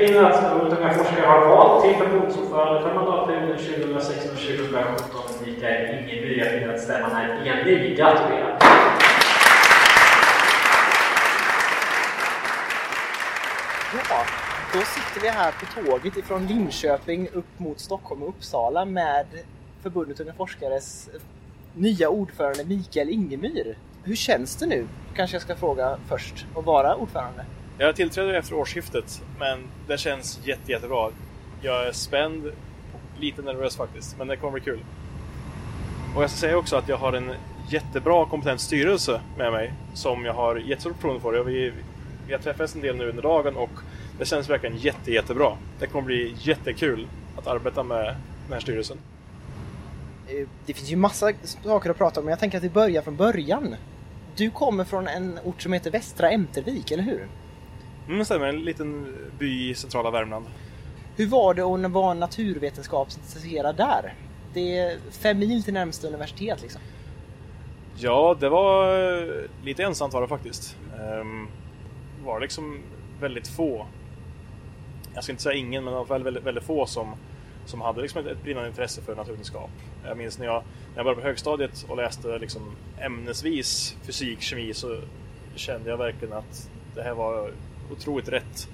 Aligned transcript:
Jag 0.00 0.08
finner 0.08 0.22
att 0.24 0.34
alltså, 0.34 0.50
Förbundet 0.50 0.78
Unga 0.78 0.92
Forskare 0.92 1.26
har 1.26 1.48
valt 1.48 1.84
till 1.84 1.94
förbundsordförande 1.94 2.82
för 2.82 2.94
mandatperioden 2.94 3.58
2016-2017 3.58 5.46
Mikael 5.46 5.98
Ingeby. 5.98 6.38
Jag 6.38 6.48
finner 6.48 6.74
att 6.74 6.80
stämman 6.80 7.12
är 7.12 7.46
enig. 7.46 7.96
Gratulerar! 7.96 8.58
Ja, 14.08 14.24
då 14.72 14.80
sitter 14.80 15.20
vi 15.22 15.28
här 15.28 15.52
på 15.52 15.80
tåget 15.80 16.16
ifrån 16.16 16.46
Linköping 16.46 17.28
upp 17.32 17.58
mot 17.58 17.80
Stockholm 17.80 18.22
och 18.22 18.28
Uppsala 18.28 18.84
med 18.84 19.26
Förbundet 19.82 20.20
Unga 20.20 20.32
Forskares 20.32 21.08
nya 21.74 22.08
ordförande 22.08 22.64
Mikael 22.64 23.08
Ingemyr. 23.08 23.78
Hur 24.04 24.16
känns 24.16 24.56
det 24.56 24.66
nu? 24.66 24.86
Kanske 25.16 25.34
jag 25.34 25.42
ska 25.42 25.56
fråga 25.56 25.98
först, 26.08 26.46
att 26.56 26.64
vara 26.64 26.96
ordförande? 26.96 27.44
Jag 27.82 27.96
tillträder 27.96 28.34
efter 28.34 28.54
årsskiftet, 28.54 29.22
men 29.38 29.58
det 29.86 29.98
känns 29.98 30.40
jätte, 30.44 30.72
jättebra. 30.72 31.10
Jag 31.62 31.86
är 31.86 31.92
spänd, 31.92 32.46
och 32.46 33.20
lite 33.20 33.42
nervös 33.42 33.76
faktiskt, 33.76 34.18
men 34.18 34.28
det 34.28 34.36
kommer 34.36 34.52
bli 34.52 34.60
kul. 34.60 34.80
Och 36.16 36.22
jag 36.22 36.30
ska 36.30 36.38
säga 36.38 36.56
också 36.56 36.76
att 36.76 36.88
jag 36.88 36.96
har 36.96 37.12
en 37.12 37.32
jättebra 37.68 38.26
kompetent 38.26 38.60
styrelse 38.60 39.20
med 39.38 39.52
mig 39.52 39.72
som 39.94 40.24
jag 40.24 40.34
har 40.34 40.56
jättestort 40.56 40.92
förtroende 40.92 41.20
för. 41.20 41.44
Vi, 41.44 41.72
vi 42.26 42.32
har 42.32 42.40
träffats 42.40 42.74
en 42.74 42.80
del 42.80 42.96
nu 42.96 43.08
under 43.08 43.22
dagen 43.22 43.56
och 43.56 43.70
det 44.18 44.24
känns 44.24 44.50
verkligen 44.50 44.76
jätte, 44.76 45.12
jättebra. 45.12 45.56
Det 45.78 45.86
kommer 45.86 46.06
bli 46.06 46.34
jättekul 46.38 47.06
att 47.36 47.46
arbeta 47.46 47.82
med 47.82 48.04
den 48.44 48.52
här 48.52 48.60
styrelsen. 48.60 48.98
Eh, 50.28 50.48
det 50.66 50.74
finns 50.74 50.90
ju 50.90 50.96
massa 50.96 51.32
saker 51.42 51.90
att 51.90 51.98
prata 51.98 52.20
om, 52.20 52.26
men 52.26 52.32
jag 52.32 52.40
tänker 52.40 52.58
att 52.58 52.64
vi 52.64 52.70
börjar 52.70 53.02
från 53.02 53.16
början. 53.16 53.76
Du 54.36 54.50
kommer 54.50 54.84
från 54.84 55.08
en 55.08 55.38
ort 55.44 55.62
som 55.62 55.72
heter 55.72 55.90
Västra 55.90 56.30
Ämtervik, 56.30 56.90
eller 56.90 57.02
hur? 57.02 57.26
Mm, 58.08 58.24
stämmer. 58.24 58.46
En 58.46 58.64
liten 58.64 59.16
by 59.38 59.70
i 59.70 59.74
centrala 59.74 60.10
Värmland. 60.10 60.46
Hur 61.16 61.26
var 61.26 61.54
det 61.54 61.62
att 61.62 61.92
vara 61.92 62.14
naturvetenskapsintresserad 62.14 63.76
där? 63.76 64.14
Det 64.54 64.78
är 64.78 64.98
fem 65.10 65.38
mil 65.38 65.64
till 65.64 65.74
närmaste 65.74 66.06
universitet 66.06 66.62
liksom. 66.62 66.80
Ja, 67.96 68.36
det 68.40 68.48
var 68.48 68.98
eh, 69.12 69.44
lite 69.62 69.82
ensamt 69.82 70.14
var 70.14 70.22
det 70.22 70.28
faktiskt. 70.28 70.76
Um, 71.20 71.48
var 72.24 72.40
liksom 72.40 72.82
väldigt 73.20 73.48
få. 73.48 73.86
Jag 75.14 75.24
ska 75.24 75.32
inte 75.32 75.42
säga 75.42 75.54
ingen, 75.54 75.84
men 75.84 75.92
det 75.92 75.98
var 75.98 76.06
väldigt, 76.06 76.26
väldigt, 76.26 76.44
väldigt 76.44 76.64
få 76.64 76.86
som, 76.86 77.14
som 77.64 77.80
hade 77.80 78.02
liksom 78.02 78.20
ett, 78.20 78.26
ett 78.26 78.42
brinnande 78.42 78.68
intresse 78.68 79.02
för 79.02 79.16
naturvetenskap. 79.16 79.70
Jag 80.04 80.16
minns 80.16 80.38
när 80.38 80.46
jag, 80.46 80.62
när 80.62 80.96
jag 80.96 81.04
började 81.04 81.20
på 81.20 81.26
högstadiet 81.26 81.86
och 81.88 81.96
läste 81.96 82.38
liksom 82.38 82.76
ämnesvis 82.98 83.96
fysik, 84.02 84.40
kemi 84.40 84.74
så 84.74 84.96
kände 85.54 85.90
jag 85.90 85.96
verkligen 85.96 86.34
att 86.34 86.70
det 86.94 87.02
här 87.02 87.14
var 87.14 87.50
otroligt 87.92 88.28
rätt. 88.28 88.68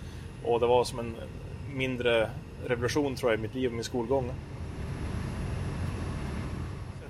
Och 0.44 0.60
det 0.60 0.66
var 0.66 0.84
som 0.84 0.98
en 0.98 1.14
mindre 1.74 2.30
revolution 2.66 3.14
tror 3.14 3.32
jag 3.32 3.38
i 3.38 3.42
mitt 3.42 3.54
liv 3.54 3.68
och 3.68 3.74
min 3.74 3.84
skolgång. 3.84 4.30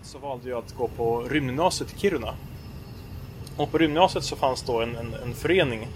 Så 0.03 0.19
valde 0.19 0.51
jag 0.51 0.59
att 0.59 0.75
gå 0.75 0.89
på 0.89 1.21
rymdgymnasiet 1.21 1.95
i 1.95 1.98
Kiruna. 1.98 2.35
Och 3.57 3.71
på 3.71 3.79
rymdgymnasiet 3.79 4.25
så 4.25 4.37
fanns 4.37 4.63
då 4.63 4.81
en, 4.81 4.97
en, 4.97 5.15
en 5.15 5.35
förening 5.35 5.89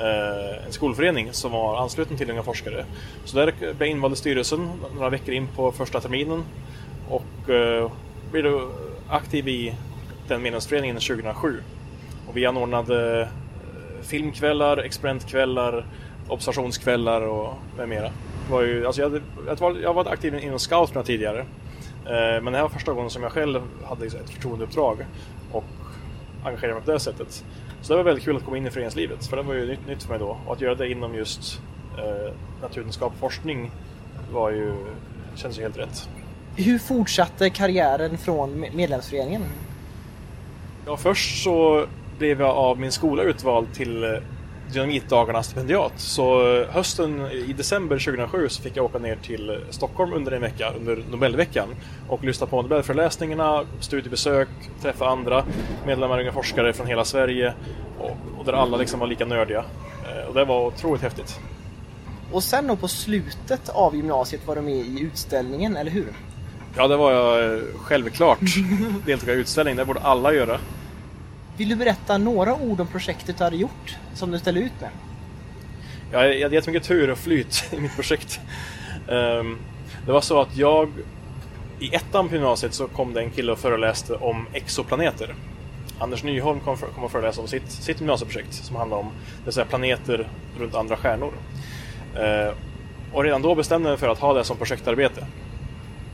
eh, 0.00 0.66
en 0.66 0.72
skolförening 0.72 1.32
som 1.32 1.52
var 1.52 1.76
ansluten 1.76 2.16
till 2.16 2.30
Unga 2.30 2.42
Forskare. 2.42 2.84
Så 3.24 3.36
där 3.36 3.52
blev 3.58 3.76
jag 3.78 3.88
invald 3.88 4.14
i 4.14 4.16
styrelsen 4.16 4.70
några 4.94 5.10
veckor 5.10 5.34
in 5.34 5.48
på 5.56 5.72
första 5.72 6.00
terminen 6.00 6.44
och 7.08 7.50
eh, 7.50 7.90
blev 8.30 8.44
då 8.44 8.70
aktiv 9.08 9.48
i 9.48 9.74
den 10.28 10.42
medlemsföreningen 10.42 10.96
2007. 10.96 11.62
Och 12.28 12.36
vi 12.36 12.46
anordnade 12.46 13.28
filmkvällar, 14.08 14.76
experimentkvällar, 14.76 15.86
observationskvällar 16.28 17.20
och 17.20 17.54
med 17.76 17.88
mera. 17.88 18.10
Det 18.46 18.52
var 18.52 18.62
ju, 18.62 18.86
alltså 18.86 19.02
jag, 19.02 19.10
hade, 19.10 19.22
jag, 19.46 19.56
var, 19.56 19.76
jag 19.82 19.94
var 19.94 20.06
aktiv 20.06 20.34
inom 20.34 20.58
scouterna 20.58 21.02
tidigare. 21.02 21.40
Eh, 22.04 22.42
men 22.42 22.44
det 22.44 22.56
här 22.56 22.62
var 22.62 22.68
första 22.68 22.92
gången 22.92 23.10
som 23.10 23.22
jag 23.22 23.32
själv 23.32 23.62
hade 23.84 24.06
ett 24.06 24.30
förtroendeuppdrag 24.30 25.06
och 25.52 25.64
engagerade 26.44 26.74
mig 26.74 26.84
på 26.84 26.90
det 26.92 27.00
sättet. 27.00 27.44
Så 27.80 27.92
det 27.92 27.96
var 27.96 28.04
väldigt 28.04 28.24
kul 28.24 28.36
att 28.36 28.44
komma 28.44 28.56
in 28.56 28.66
i 28.66 28.70
föreningslivet, 28.70 29.26
för 29.26 29.36
det 29.36 29.42
var 29.42 29.54
ju 29.54 29.66
nytt, 29.66 29.86
nytt 29.86 30.02
för 30.02 30.10
mig 30.10 30.18
då. 30.18 30.36
Och 30.46 30.52
att 30.52 30.60
göra 30.60 30.74
det 30.74 30.90
inom 30.90 31.14
just 31.14 31.60
eh, 31.98 32.32
naturvetenskap 32.62 33.12
och 33.12 33.18
forskning 33.18 33.70
var 34.32 34.50
ju, 34.50 34.72
känns 35.34 35.58
ju 35.58 35.62
helt 35.62 35.78
rätt. 35.78 36.08
Hur 36.56 36.78
fortsatte 36.78 37.50
karriären 37.50 38.18
från 38.18 38.60
medlemsföreningen? 38.74 39.42
Ja, 40.86 40.96
först 40.96 41.42
så 41.42 41.86
blev 42.18 42.40
jag 42.40 42.50
av 42.50 42.80
min 42.80 42.92
skola 42.92 43.22
utvald 43.22 43.74
till 43.74 44.04
eh, 44.04 44.10
Dynamitdagarnas 44.72 45.46
stipendiat. 45.46 45.92
Så 45.96 46.56
eh, 46.56 46.68
hösten 46.68 47.26
i 47.26 47.52
december 47.52 47.98
2007 47.98 48.48
så 48.48 48.62
fick 48.62 48.76
jag 48.76 48.84
åka 48.84 48.98
ner 48.98 49.16
till 49.16 49.50
eh, 49.50 49.56
Stockholm 49.70 50.12
under 50.12 50.32
en 50.32 50.40
vecka, 50.40 50.72
under 50.80 51.02
Nobelveckan 51.10 51.68
och 52.08 52.24
lyssna 52.24 52.46
på 52.46 52.62
Nobelföreläsningarna, 52.62 53.64
studiebesök, 53.80 54.48
träffa 54.82 55.08
andra 55.08 55.44
medlemmar, 55.86 56.20
unga 56.20 56.32
forskare 56.32 56.72
från 56.72 56.86
hela 56.86 57.04
Sverige 57.04 57.54
och, 57.98 58.16
och 58.38 58.44
där 58.44 58.52
alla 58.52 58.76
liksom 58.76 59.00
var 59.00 59.06
lika 59.06 59.24
nördiga. 59.24 59.64
Och 60.28 60.34
det 60.34 60.44
var 60.44 60.66
otroligt 60.66 61.02
häftigt. 61.02 61.40
Och 62.32 62.42
sen 62.42 62.66
då 62.66 62.76
på 62.76 62.88
slutet 62.88 63.68
av 63.68 63.96
gymnasiet 63.96 64.46
var 64.46 64.56
du 64.56 64.62
med 64.62 64.74
i 64.74 65.00
utställningen, 65.00 65.76
eller 65.76 65.90
hur? 65.90 66.12
Ja, 66.76 66.88
det 66.88 66.96
var 66.96 67.12
jag 67.12 67.60
självklart. 67.82 68.38
Deltog 69.06 69.28
i 69.28 69.32
utställningen, 69.32 69.76
det 69.76 69.84
borde 69.84 70.00
alla 70.00 70.32
göra. 70.34 70.58
Vill 71.58 71.68
du 71.68 71.76
berätta 71.76 72.18
några 72.18 72.54
ord 72.54 72.80
om 72.80 72.86
projektet 72.86 73.38
du 73.38 73.44
hade 73.44 73.56
gjort, 73.56 73.96
som 74.14 74.30
du 74.30 74.38
ställde 74.38 74.60
ut 74.60 74.80
med? 74.80 74.90
Ja, 76.12 76.26
jag 76.26 76.42
hade 76.42 76.54
jättemycket 76.54 76.88
tur 76.88 77.10
och 77.10 77.18
flyt 77.18 77.64
i 77.72 77.80
mitt 77.80 77.94
projekt. 77.94 78.40
Ehm, 79.08 79.58
det 80.06 80.12
var 80.12 80.20
så 80.20 80.40
att 80.40 80.56
jag 80.56 80.92
i 81.80 81.94
ettan 81.94 82.28
på 82.28 82.34
gymnasiet 82.34 82.74
så 82.74 82.88
kom 82.88 83.14
det 83.14 83.20
en 83.20 83.30
kille 83.30 83.52
och 83.52 83.58
föreläste 83.58 84.14
om 84.14 84.46
exoplaneter. 84.52 85.34
Anders 85.98 86.22
Nyholm 86.22 86.60
kom, 86.60 86.78
för, 86.78 86.86
kom 86.86 87.04
och 87.04 87.10
föreläste 87.10 87.40
om 87.40 87.48
sitt, 87.48 87.70
sitt 87.70 88.00
gymnasieprojekt 88.00 88.54
som 88.54 88.76
handlar 88.76 88.96
om 88.96 89.10
det 89.44 89.52
säga, 89.52 89.66
planeter 89.66 90.28
runt 90.58 90.74
andra 90.74 90.96
stjärnor. 90.96 91.32
Eh, 92.14 92.54
och 93.12 93.24
redan 93.24 93.42
då 93.42 93.54
bestämde 93.54 93.88
jag 93.88 93.92
mig 93.92 93.98
för 93.98 94.08
att 94.08 94.18
ha 94.18 94.32
det 94.32 94.44
som 94.44 94.56
projektarbete. 94.56 95.26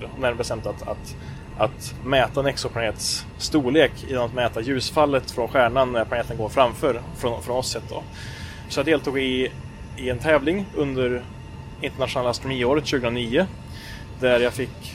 Närmare 0.00 0.34
bestämt 0.34 0.66
att, 0.66 0.88
att 0.88 1.16
att 1.58 1.94
mäta 2.04 2.40
en 2.40 2.46
exoplanets 2.46 3.26
storlek 3.38 3.92
genom 4.08 4.24
att 4.24 4.34
mäta 4.34 4.60
ljusfallet 4.60 5.30
från 5.30 5.48
stjärnan 5.48 5.92
när 5.92 6.04
planeten 6.04 6.36
går 6.36 6.48
framför 6.48 7.02
från, 7.16 7.42
från 7.42 7.56
oss 7.56 7.70
sett. 7.70 7.88
Då. 7.88 8.02
Så 8.68 8.78
jag 8.78 8.86
deltog 8.86 9.18
i, 9.18 9.52
i 9.96 10.10
en 10.10 10.18
tävling 10.18 10.66
under 10.74 11.22
internationella 11.80 12.30
astronomiåret 12.30 12.84
2009 12.84 13.46
där 14.20 14.40
jag 14.40 14.52
fick 14.52 14.94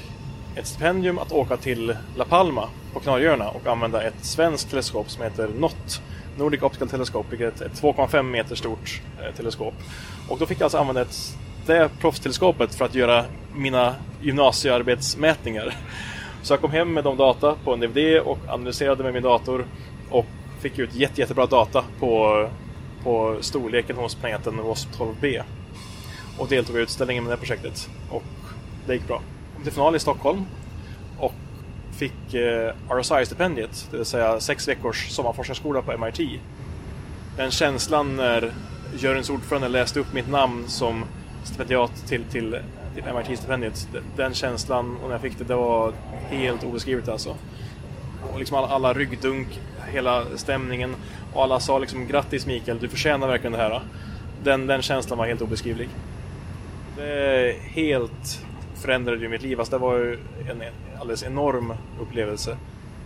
ett 0.56 0.68
stipendium 0.68 1.20
att 1.20 1.32
åka 1.32 1.58
till 1.58 1.96
La 2.16 2.26
Palma 2.26 2.70
på 2.94 3.00
Kanarieöarna 3.00 3.50
och 3.50 3.68
använda 3.68 4.04
ett 4.04 4.26
svenskt 4.26 4.70
teleskop 4.70 5.10
som 5.10 5.24
heter 5.24 5.48
NOT, 5.48 6.02
Nordic 6.38 6.62
Optical 6.62 6.90
Telescope, 6.90 7.30
vilket 7.30 7.62
är 7.62 7.66
ett 7.66 7.82
2,5 7.82 8.24
meter 8.24 8.56
stort 8.56 9.02
eh, 9.22 9.36
teleskop. 9.36 9.74
Och 10.30 10.40
då 10.40 10.46
fick 10.46 10.60
jag 10.60 10.64
alltså 10.64 10.78
använda 10.78 11.02
ett, 11.02 11.38
det 11.66 11.90
proffsteleskopet 12.00 12.76
för 12.76 12.86
att 12.86 12.96
göra 12.96 13.26
mina 13.56 13.96
gymnasiearbetsmätningar. 14.22 15.76
Så 16.42 16.54
jag 16.54 16.62
kom 16.62 16.72
hem 16.72 16.94
med 16.94 17.04
de 17.04 17.18
data 17.18 17.56
på 17.64 17.74
en 17.74 17.80
DVD 17.80 18.20
och 18.20 18.40
analyserade 18.48 19.04
med 19.04 19.14
min 19.14 19.24
dator 19.24 19.66
och 20.10 20.26
fick 20.60 20.80
ut 20.80 20.96
jätte, 20.96 21.22
jättebra 21.22 21.46
data 21.46 21.84
på, 22.00 22.46
på 23.04 23.38
storleken 23.42 23.96
hos 23.96 24.16
planeten 24.16 24.60
WASP-12b. 24.60 25.42
Och 26.38 26.48
deltog 26.48 26.78
i 26.78 26.80
utställningen 26.80 27.24
med 27.24 27.32
det 27.32 27.36
här 27.36 27.40
projektet. 27.40 27.90
Och 28.10 28.24
det 28.88 28.94
gick 28.94 29.08
bra. 29.08 29.22
Kom 29.56 29.64
till 29.64 29.74
final 29.74 29.96
i 29.96 30.00
Stockholm 30.00 30.46
och 31.20 31.34
fick 31.92 32.34
eh, 32.34 32.74
RSI-stipendiet, 32.90 33.88
det 33.92 33.98
vill 33.98 34.06
säga 34.06 34.40
sex 34.40 34.68
veckors 34.68 35.10
sommarforskarskola 35.10 35.82
på 35.82 35.98
MIT. 35.98 36.42
Den 37.38 37.52
känslan 37.52 38.16
när 38.16 38.54
juryns 38.98 39.30
ordförande 39.30 39.68
läste 39.68 40.00
upp 40.00 40.14
mitt 40.14 40.30
namn 40.30 40.68
som 40.68 41.06
stipendiat 41.44 42.08
till, 42.08 42.24
till 42.24 42.60
till 42.96 43.04
MIT-stipendiet. 43.04 43.88
Den 44.16 44.34
känslan 44.34 44.98
och 44.98 45.08
när 45.08 45.12
jag 45.12 45.22
fick 45.22 45.38
det, 45.38 45.44
det 45.44 45.56
var 45.56 45.94
helt 46.30 46.64
obeskrivligt 46.64 47.10
alltså. 47.10 47.36
Och 48.34 48.40
liksom 48.40 48.58
alla, 48.58 48.68
alla 48.68 48.94
ryggdunk, 48.94 49.48
hela 49.92 50.26
stämningen 50.36 50.96
och 51.34 51.44
alla 51.44 51.60
sa 51.60 51.80
liksom 51.80 52.08
grattis 52.08 52.46
Mikael, 52.46 52.80
du 52.80 52.90
förtjänar 52.90 53.28
verkligen 53.28 53.52
det 53.52 53.58
här. 53.58 53.82
Den, 54.44 54.68
den 54.68 54.82
känslan 54.82 55.18
var 55.18 55.26
helt 55.26 55.42
obeskrivlig. 55.42 55.90
Det 56.98 57.56
helt 57.62 58.46
förändrade 58.76 59.22
ju 59.22 59.30
mitt 59.30 59.42
liv. 59.42 59.60
Alltså 59.60 59.78
det 59.78 59.82
var 59.82 59.98
ju 59.98 60.18
en 60.50 60.64
alldeles 61.00 61.24
enorm 61.24 61.74
upplevelse. 62.02 62.58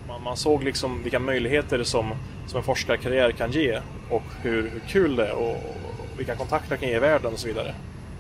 Man, 0.08 0.24
man 0.24 0.38
såg 0.38 0.64
liksom 0.64 1.04
vilka 1.04 1.20
möjligheter 1.20 1.84
som, 1.84 2.14
som 2.48 2.58
en 2.58 2.64
forskarkarriär 2.64 3.32
kan 3.32 3.52
ge 3.52 3.80
och 4.10 4.24
hur, 4.42 4.62
hur 4.62 4.82
kul 4.88 5.16
det 5.16 5.28
är 5.28 5.34
och, 5.34 5.52
och 5.52 6.20
vilka 6.20 6.36
kontakter 6.36 6.70
det 6.70 6.78
kan 6.78 6.90
ge 6.90 6.96
i 6.96 7.00
världen 7.00 7.34
och 7.34 7.40
så 7.40 7.48
vidare. 7.48 7.76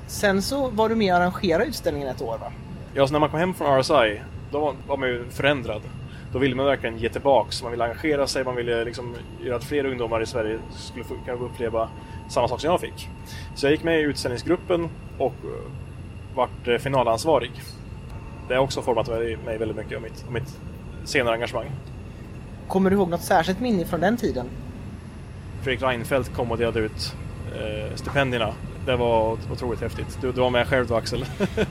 Sen 0.07 0.41
så 0.41 0.69
var 0.69 0.89
du 0.89 0.95
med 0.95 1.13
och 1.13 1.19
arrangerade 1.19 1.65
utställningen 1.65 2.07
ett 2.07 2.21
år 2.21 2.37
va? 2.37 2.51
Ja, 2.93 3.07
så 3.07 3.13
när 3.13 3.19
man 3.19 3.29
kom 3.29 3.39
hem 3.39 3.53
från 3.53 3.81
RSI, 3.81 4.21
då 4.51 4.73
var 4.87 4.97
man 4.97 5.09
ju 5.09 5.29
förändrad. 5.29 5.81
Då 6.33 6.39
ville 6.39 6.55
man 6.55 6.65
verkligen 6.65 6.97
ge 6.97 7.09
tillbaks, 7.09 7.63
man 7.63 7.71
ville 7.71 7.83
engagera 7.83 8.27
sig, 8.27 8.43
man 8.43 8.55
ville 8.55 8.85
liksom 8.85 9.15
göra 9.41 9.55
att 9.55 9.63
fler 9.63 9.85
ungdomar 9.85 10.21
i 10.21 10.25
Sverige 10.25 10.59
skulle 10.71 11.05
kunna 11.25 11.37
få 11.37 11.45
uppleva 11.45 11.89
samma 12.29 12.47
sak 12.47 12.61
som 12.61 12.69
jag 12.69 12.81
fick. 12.81 13.09
Så 13.55 13.65
jag 13.65 13.71
gick 13.71 13.83
med 13.83 13.99
i 13.99 14.03
utställningsgruppen 14.03 14.89
och 15.17 15.33
eh, 15.43 15.71
varit 16.35 16.67
eh, 16.67 16.77
finalansvarig. 16.77 17.51
Det 18.47 18.55
har 18.55 18.61
också 18.61 18.81
format 18.81 19.07
mig 19.07 19.57
väldigt 19.57 19.77
mycket 19.77 19.97
och 19.97 20.03
mitt, 20.03 20.23
och 20.27 20.33
mitt 20.33 20.59
senare 21.03 21.33
engagemang. 21.33 21.71
Kommer 22.67 22.89
du 22.89 22.95
ihåg 22.95 23.09
något 23.09 23.23
särskilt 23.23 23.59
minne 23.59 23.85
från 23.85 23.99
den 23.99 24.17
tiden? 24.17 24.49
Fredrik 25.61 25.81
Reinfeldt 25.83 26.35
kom 26.35 26.51
och 26.51 26.57
delade 26.57 26.79
ut 26.79 27.15
eh, 27.55 27.95
stipendierna. 27.95 28.53
Det 28.85 28.95
var 28.95 29.37
otroligt 29.51 29.81
häftigt. 29.81 30.17
Du, 30.21 30.31
du 30.31 30.41
var 30.41 30.49
med 30.49 30.67
själv 30.67 30.87
då 30.87 30.95
Axel. 30.95 31.25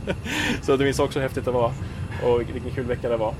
så 0.63 0.77
du 0.77 0.85
minns 0.85 0.99
också 0.99 1.19
hur 1.19 1.23
häftigt 1.23 1.45
det 1.45 1.51
var 1.51 1.73
och 2.25 2.41
vilken 2.41 2.71
kul 2.75 2.85
vecka 2.85 3.09
det 3.09 3.17
var. 3.17 3.35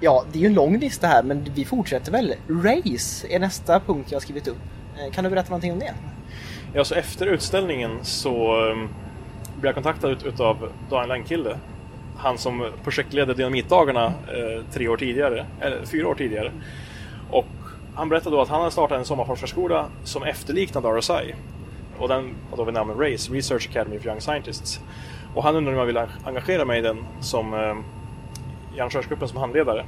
Ja, 0.00 0.24
det 0.32 0.38
är 0.38 0.40
ju 0.40 0.46
en 0.46 0.54
lång 0.54 0.78
lista 0.78 1.06
här 1.06 1.22
men 1.22 1.46
vi 1.54 1.64
fortsätter 1.64 2.12
väl. 2.12 2.34
Race 2.48 3.26
är 3.30 3.38
nästa 3.38 3.80
punkt 3.80 4.06
jag 4.10 4.16
har 4.16 4.20
skrivit 4.20 4.48
upp. 4.48 4.58
Eh, 4.96 5.12
Kan 5.12 5.24
du 5.24 5.30
berätta 5.30 5.50
någonting 5.50 5.72
om 5.72 5.78
det? 5.78 5.94
Ja, 6.72 6.84
så 6.84 6.94
efter 6.94 7.26
utställningen 7.26 7.98
så 8.02 8.60
um, 8.70 8.88
blev 9.60 9.68
jag 9.68 9.74
kontaktad 9.74 10.10
ut, 10.10 10.22
utav 10.26 10.72
Daniel 10.90 11.08
Langkilde. 11.08 11.58
Han 12.16 12.38
som 12.38 12.70
projektledde 12.84 13.34
Dynamitdagarna 13.34 14.06
eh, 14.06 14.64
tre 14.72 14.88
år 14.88 14.96
tidigare, 14.96 15.46
eller 15.60 15.84
fyra 15.84 16.08
år 16.08 16.14
tidigare. 16.14 16.52
Och 17.30 17.46
han 17.96 18.08
berättade 18.08 18.36
då 18.36 18.42
att 18.42 18.48
han 18.48 18.60
hade 18.60 18.72
startat 18.72 18.98
en 18.98 19.04
sommarforskarskola 19.04 19.86
som 20.04 20.22
efterliknade 20.22 21.00
RSI. 21.00 21.34
Och 21.98 22.08
den 22.08 22.34
var 22.50 22.56
då 22.56 22.64
vid 22.64 22.74
namn 22.74 23.00
RACE, 23.00 23.32
Research 23.32 23.68
Academy 23.70 23.98
for 23.98 24.06
Young 24.06 24.20
Scientists. 24.20 24.80
Och 25.34 25.42
han 25.42 25.56
undrade 25.56 25.76
om 25.76 25.78
jag 25.78 25.86
ville 25.86 26.08
engagera 26.24 26.64
mig 26.64 26.78
i 26.78 26.82
den 26.82 27.04
som 27.20 27.54
eh, 27.54 27.76
i 28.76 28.80
arrangörsgruppen 28.80 29.28
som 29.28 29.38
handledare. 29.38 29.84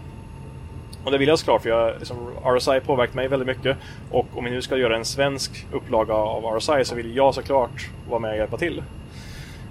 Och 1.05 1.11
det 1.11 1.19
vill 1.19 1.29
jag 1.29 1.39
såklart 1.39 1.63
för 1.63 1.69
jag, 1.69 1.99
liksom, 1.99 2.17
RSI 2.45 2.81
påverkat 2.81 3.15
mig 3.15 3.29
väldigt 3.29 3.49
mycket 3.49 3.77
och 4.11 4.27
om 4.37 4.45
vi 4.45 4.51
nu 4.51 4.63
ska 4.63 4.77
göra 4.77 4.97
en 4.97 5.05
svensk 5.05 5.67
upplaga 5.73 6.15
av 6.15 6.59
RSI 6.59 6.85
så 6.85 6.95
vill 6.95 7.17
jag 7.17 7.35
såklart 7.35 7.91
vara 8.09 8.21
med 8.21 8.31
och 8.31 8.37
hjälpa 8.37 8.57
till. 8.57 8.83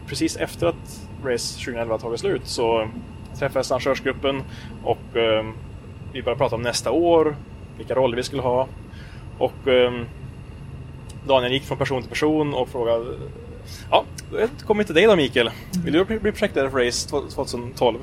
Precis 0.07 0.37
efter 0.37 0.67
att 0.67 1.09
Race 1.23 1.53
2011 1.53 1.97
tagit 1.97 2.19
slut 2.19 2.41
så 2.43 2.87
träffades 3.39 3.71
arrangörsgruppen 3.71 4.43
och 4.83 5.17
eh, 5.17 5.45
vi 6.13 6.23
började 6.23 6.39
prata 6.39 6.55
om 6.55 6.61
nästa 6.61 6.91
år, 6.91 7.35
vilka 7.77 7.95
roller 7.95 8.15
vi 8.15 8.23
skulle 8.23 8.41
ha. 8.41 8.67
Och 9.37 9.67
eh, 9.67 9.91
Daniel 11.27 11.51
gick 11.51 11.63
från 11.63 11.77
person 11.77 12.01
till 12.01 12.09
person 12.09 12.53
och 12.53 12.69
frågade 12.69 13.05
Ja, 13.91 14.03
då 14.31 14.65
kommer 14.67 14.83
vi 14.83 14.85
till 14.85 14.95
dig 14.95 15.05
då 15.05 15.15
Mikael. 15.15 15.51
Vill 15.83 15.93
du 15.93 16.05
bli 16.05 16.19
projektledare 16.19 16.71
för 16.71 16.85
Race 16.85 17.09
2012? 17.09 17.97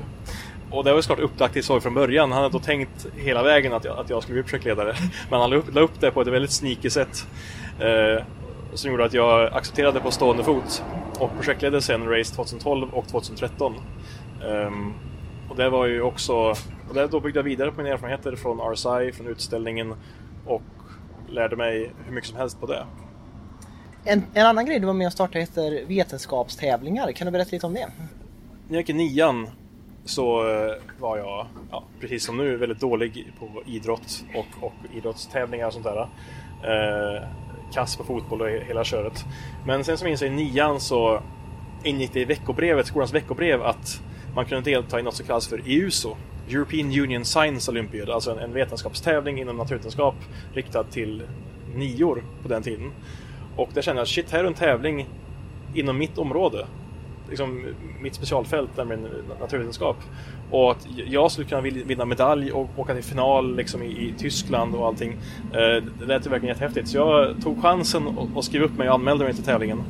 Och 0.69 0.83
det 0.83 0.89
var 0.89 0.97
ju 0.97 1.01
såklart 1.01 1.19
upplagt 1.19 1.53
till 1.53 1.63
sorg 1.63 1.81
från 1.81 1.93
början. 1.93 2.31
Han 2.31 2.43
hade 2.43 2.53
då 2.53 2.59
tänkt 2.59 3.07
hela 3.15 3.43
vägen 3.43 3.73
att 3.73 3.85
jag, 3.85 3.99
att 3.99 4.09
jag 4.09 4.23
skulle 4.23 4.33
bli 4.33 4.43
projektledare. 4.43 4.95
Men 5.29 5.39
han 5.39 5.49
la 5.49 5.55
upp, 5.55 5.73
la 5.75 5.81
upp 5.81 5.99
det 5.99 6.11
på 6.11 6.21
ett 6.21 6.27
väldigt 6.27 6.51
sneaky 6.51 6.89
sätt. 6.89 7.27
Eh, 7.79 8.23
som 8.73 8.91
gjorde 8.91 9.05
att 9.05 9.13
jag 9.13 9.53
accepterade 9.53 9.99
på 9.99 10.11
stående 10.11 10.43
fot. 10.43 10.83
Och 11.19 11.29
projektledde 11.35 11.81
sen 11.81 12.09
Race 12.09 12.35
2012 12.35 12.87
och 12.93 13.07
2013. 13.07 13.73
Ehm, 14.49 14.93
och 15.49 15.55
det 15.55 15.69
var 15.69 15.85
ju 15.85 16.01
också... 16.01 16.33
Och 16.89 16.93
där, 16.93 17.07
då 17.07 17.19
byggde 17.19 17.39
jag 17.39 17.43
vidare 17.43 17.71
på 17.71 17.77
mina 17.77 17.89
erfarenheter 17.93 18.35
från 18.35 18.73
RSI, 18.73 19.11
från 19.11 19.27
utställningen 19.27 19.93
och 20.45 20.61
lärde 21.29 21.55
mig 21.55 21.91
hur 22.05 22.13
mycket 22.13 22.29
som 22.29 22.37
helst 22.37 22.59
på 22.59 22.65
det. 22.65 22.85
En, 24.03 24.23
en 24.33 24.45
annan 24.45 24.65
grej 24.65 24.79
du 24.79 24.85
var 24.85 24.93
med 24.93 25.07
och 25.07 25.13
startade 25.13 25.39
heter 25.39 25.85
vetenskapstävlingar. 25.85 27.11
Kan 27.11 27.25
du 27.25 27.31
berätta 27.31 27.49
lite 27.51 27.65
om 27.65 27.73
det? 27.73 27.87
När 28.67 28.75
jag 28.75 28.77
gick 28.77 28.89
i 28.89 28.93
nian 28.93 29.49
så 30.05 30.49
eh, 30.51 30.71
var 30.99 31.17
jag, 31.17 31.47
ja, 31.71 31.83
precis 31.99 32.25
som 32.25 32.37
nu, 32.37 32.57
väldigt 32.57 32.79
dålig 32.79 33.33
på 33.39 33.63
idrott 33.65 34.23
och, 34.35 34.63
och 34.65 34.73
idrottstävlingar 34.95 35.67
och 35.67 35.73
sånt 35.73 35.85
där. 35.85 36.01
Eh, 36.63 37.23
kass 37.73 37.97
på 37.97 38.03
fotboll 38.03 38.41
och 38.41 38.47
he- 38.47 38.65
hela 38.67 38.83
köret. 38.83 39.25
Men 39.65 39.83
sen 39.83 39.97
som 39.97 40.05
jag 40.05 40.09
minns 40.11 40.21
i 40.21 40.29
nian 40.29 40.79
så 40.79 41.21
ingick 41.83 42.13
det 42.13 42.19
i 42.19 42.25
veckobrevet, 42.25 42.87
skolans 42.87 43.13
veckobrev 43.13 43.63
att 43.63 44.01
man 44.35 44.45
kunde 44.45 44.71
delta 44.71 44.99
i 44.99 45.03
något 45.03 45.15
som 45.15 45.25
kallas 45.25 45.47
för 45.47 45.61
EUSO, 45.65 46.15
European 46.49 46.87
Union 46.87 47.25
Science 47.25 47.71
Olympiad, 47.71 48.09
alltså 48.09 48.31
en, 48.31 48.39
en 48.39 48.53
vetenskapstävling 48.53 49.39
inom 49.39 49.57
naturvetenskap 49.57 50.15
riktad 50.53 50.83
till 50.83 51.23
nior 51.75 52.23
på 52.43 52.47
den 52.47 52.63
tiden. 52.63 52.91
Och 53.55 53.69
där 53.73 53.81
kände 53.81 54.01
jag, 54.01 54.07
shit, 54.07 54.31
här 54.31 54.39
är 54.39 54.43
en 54.43 54.53
tävling 54.53 55.09
inom 55.73 55.97
mitt 55.97 56.17
område 56.17 56.65
liksom, 57.29 57.65
mitt 58.01 58.15
specialfält, 58.15 58.77
nämligen 58.77 59.07
naturvetenskap. 59.39 59.97
Och 60.51 60.71
att 60.71 60.87
jag 61.07 61.31
skulle 61.31 61.47
kunna 61.47 61.61
vinna 61.61 62.05
medalj 62.05 62.51
och 62.51 62.69
åka 62.75 62.93
till 62.93 63.03
final 63.03 63.55
liksom, 63.55 63.83
i, 63.83 63.87
i 63.87 64.13
Tyskland 64.17 64.75
och 64.75 64.87
allting. 64.87 65.11
Eh, 65.53 65.83
det 65.99 66.05
lät 66.05 66.25
ju 66.25 66.29
verkligen 66.29 66.55
jättehäftigt. 66.55 66.87
Så 66.87 66.97
jag 66.97 67.41
tog 67.43 67.61
chansen 67.61 68.07
och, 68.07 68.27
och 68.35 68.45
skrev 68.45 68.63
upp 68.63 68.77
mig 68.77 68.89
och 68.89 68.95
anmälde 68.95 69.23
mig 69.23 69.33
till 69.33 69.43
tävlingen. 69.43 69.83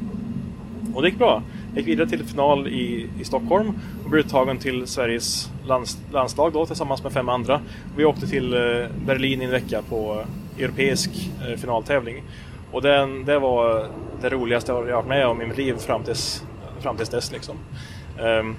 Och 0.96 1.02
det 1.02 1.08
gick 1.08 1.18
bra. 1.18 1.42
Jag 1.70 1.78
gick 1.78 1.88
vidare 1.88 2.10
till 2.10 2.26
final 2.26 2.68
i, 2.68 3.10
i 3.20 3.24
Stockholm 3.24 3.74
och 4.04 4.10
blev 4.10 4.26
uttagen 4.26 4.58
till 4.58 4.88
Sveriges 4.88 5.52
lands, 5.66 5.98
landslag 6.12 6.54
då 6.54 6.66
tillsammans 6.66 7.04
med 7.04 7.12
fem 7.12 7.30
andra. 7.30 7.62
Vi 7.98 8.06
åkte 8.06 8.28
till 8.28 8.54
eh, 8.54 8.60
Berlin 9.06 9.42
i 9.42 9.46
en 9.46 9.52
vecka 9.52 9.82
på 9.90 10.26
eh, 10.58 10.64
europeisk 10.64 11.10
eh, 11.48 11.58
finaltävling. 11.58 12.24
Och 12.72 12.82
den, 12.82 13.26
det 13.26 13.40
var 13.40 13.88
det 14.22 14.30
roligaste 14.30 14.72
jag 14.72 14.76
har 14.76 14.92
varit 14.92 15.08
med 15.08 15.28
om 15.28 15.42
i 15.42 15.46
mitt 15.46 15.58
liv 15.58 15.76
fram 15.78 16.04
tills, 16.04 16.44
fram 16.80 16.98
tills 16.98 17.10
dess. 17.10 17.32
Liksom. 17.32 17.56
Um, 18.20 18.56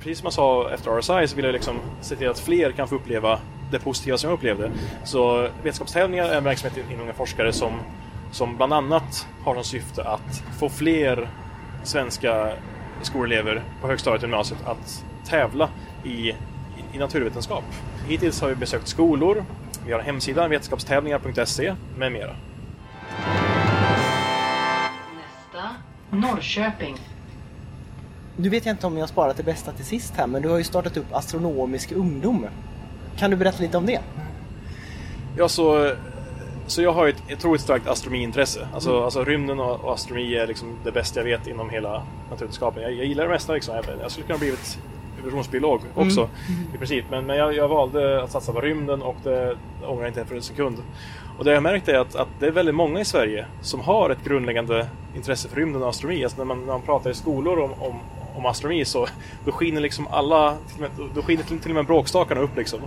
precis 0.00 0.18
som 0.18 0.26
jag 0.26 0.32
sa 0.32 0.70
efter 0.70 1.00
RSI 1.00 1.28
så 1.28 1.36
vill 1.36 1.44
jag 1.44 1.52
liksom 1.52 1.76
se 2.00 2.16
till 2.16 2.28
att 2.28 2.38
fler 2.38 2.72
kan 2.72 2.88
få 2.88 2.94
uppleva 2.94 3.38
det 3.70 3.78
positiva 3.78 4.18
som 4.18 4.30
jag 4.30 4.36
upplevde. 4.36 4.70
Så 5.04 5.48
vetenskapstävlingar 5.62 6.24
är 6.24 6.36
en 6.38 6.44
verksamhet 6.44 6.84
inom 6.90 7.02
Unga 7.02 7.12
forskare 7.12 7.52
som, 7.52 7.72
som 8.32 8.56
bland 8.56 8.72
annat 8.72 9.26
har 9.44 9.54
som 9.54 9.64
syfte 9.64 10.04
att 10.04 10.42
få 10.58 10.68
fler 10.68 11.28
svenska 11.84 12.52
skolelever 13.02 13.62
på 13.80 13.86
högstadiet 13.88 14.22
och 14.22 14.28
gymnasiet 14.28 14.66
att 14.66 15.04
tävla 15.24 15.68
i, 16.04 16.28
i, 16.92 16.98
naturvetenskap. 16.98 17.64
Hittills 18.06 18.40
har 18.40 18.48
vi 18.48 18.54
besökt 18.54 18.88
skolor, 18.88 19.44
vi 19.86 19.92
har 19.92 20.00
hemsidan 20.00 20.50
vetenskapstävlingar.se 20.50 21.74
med 21.96 22.12
mera. 22.12 22.36
Nästa. 25.16 25.68
Norrköping. 26.10 26.96
Nu 28.36 28.48
vet 28.48 28.66
jag 28.66 28.72
inte 28.72 28.86
om 28.86 28.94
jag 28.94 29.02
har 29.02 29.08
sparat 29.08 29.36
det 29.36 29.42
bästa 29.42 29.72
till 29.72 29.84
sist 29.84 30.14
här, 30.16 30.26
men 30.26 30.42
du 30.42 30.48
har 30.48 30.58
ju 30.58 30.64
startat 30.64 30.96
upp 30.96 31.06
Astronomisk 31.12 31.92
ungdom. 31.92 32.46
Kan 33.16 33.30
du 33.30 33.36
berätta 33.36 33.62
lite 33.62 33.76
om 33.76 33.86
det? 33.86 34.00
Ja, 35.36 35.48
så, 35.48 35.94
så 36.68 36.82
jag 36.82 36.92
har 36.92 37.06
ju 37.06 37.10
ett 37.10 37.22
otroligt 37.32 37.60
starkt 37.60 37.88
astronomiintresse. 37.88 38.68
Alltså, 38.74 39.04
alltså 39.04 39.24
rymden 39.24 39.60
och, 39.60 39.84
och 39.84 39.94
astronomi 39.94 40.34
är 40.34 40.46
liksom 40.46 40.76
det 40.84 40.92
bästa 40.92 41.20
jag 41.20 41.24
vet 41.24 41.46
inom 41.46 41.70
hela 41.70 42.02
naturvetenskapen. 42.30 42.82
Jag, 42.82 42.92
jag 42.92 43.06
gillar 43.06 43.24
det 43.24 43.30
mesta 43.30 43.52
liksom. 43.52 43.74
Jag, 43.74 43.84
jag 44.02 44.10
skulle 44.10 44.26
kunna 44.26 44.38
blivit 44.38 44.78
evolutionsbiolog 45.18 45.80
också 45.94 46.28
i 46.74 46.78
princip. 46.78 47.04
Men, 47.10 47.26
men 47.26 47.36
jag, 47.36 47.54
jag 47.54 47.68
valde 47.68 48.22
att 48.22 48.32
satsa 48.32 48.52
på 48.52 48.60
rymden 48.60 49.02
och 49.02 49.16
det 49.22 49.56
ångrar 49.86 50.02
jag 50.02 50.10
inte 50.10 50.24
för 50.24 50.36
en 50.36 50.42
sekund. 50.42 50.78
Och 51.38 51.44
det 51.44 51.52
jag 51.52 51.62
märkt 51.62 51.88
är 51.88 51.98
att, 51.98 52.16
att 52.16 52.28
det 52.40 52.46
är 52.46 52.50
väldigt 52.50 52.74
många 52.74 53.00
i 53.00 53.04
Sverige 53.04 53.46
som 53.60 53.80
har 53.80 54.10
ett 54.10 54.24
grundläggande 54.24 54.86
intresse 55.16 55.48
för 55.48 55.56
rymden 55.56 55.82
och 55.82 55.88
astronomi. 55.88 56.24
Alltså 56.24 56.38
när, 56.38 56.44
man, 56.44 56.60
när 56.60 56.66
man 56.66 56.82
pratar 56.82 57.10
i 57.10 57.14
skolor 57.14 57.58
om, 57.58 57.72
om, 57.72 58.00
om 58.36 58.46
astronomi 58.46 58.84
så 58.84 59.06
då 59.44 59.52
skiner 59.52 59.80
liksom 59.80 60.06
alla, 60.10 60.56
då 61.14 61.22
skiner 61.22 61.42
till, 61.42 61.58
till 61.58 61.70
och 61.70 61.74
med 61.74 61.86
bråkstakarna 61.86 62.40
upp 62.40 62.56
liksom. 62.56 62.80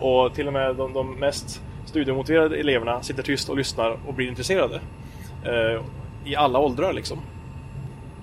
Och 0.00 0.34
till 0.34 0.46
och 0.46 0.52
med 0.52 0.76
de, 0.76 0.92
de 0.92 1.14
mest 1.14 1.62
studiemotiverade 1.88 2.56
eleverna 2.56 3.02
sitter 3.02 3.22
tyst 3.22 3.48
och 3.48 3.56
lyssnar 3.56 3.96
och 4.06 4.14
blir 4.14 4.28
intresserade. 4.28 4.80
Eh, 5.44 5.82
I 6.24 6.36
alla 6.36 6.58
åldrar 6.58 6.92
liksom. 6.92 7.18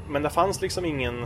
Men 0.10 0.22
det 0.24 0.30
fanns 0.30 0.62
liksom 0.62 0.86
ingen 0.86 1.26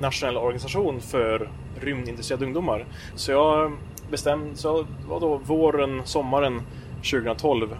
nationell 0.00 0.36
organisation 0.36 1.00
för 1.00 1.48
rymdintresserade 1.80 2.44
ungdomar. 2.44 2.84
Så 3.14 3.32
jag 3.32 3.72
bestämde, 4.10 4.56
så 4.56 4.82
det 4.82 5.08
var 5.08 5.20
då 5.20 5.36
våren, 5.36 6.02
sommaren 6.04 6.62
2012 7.10 7.76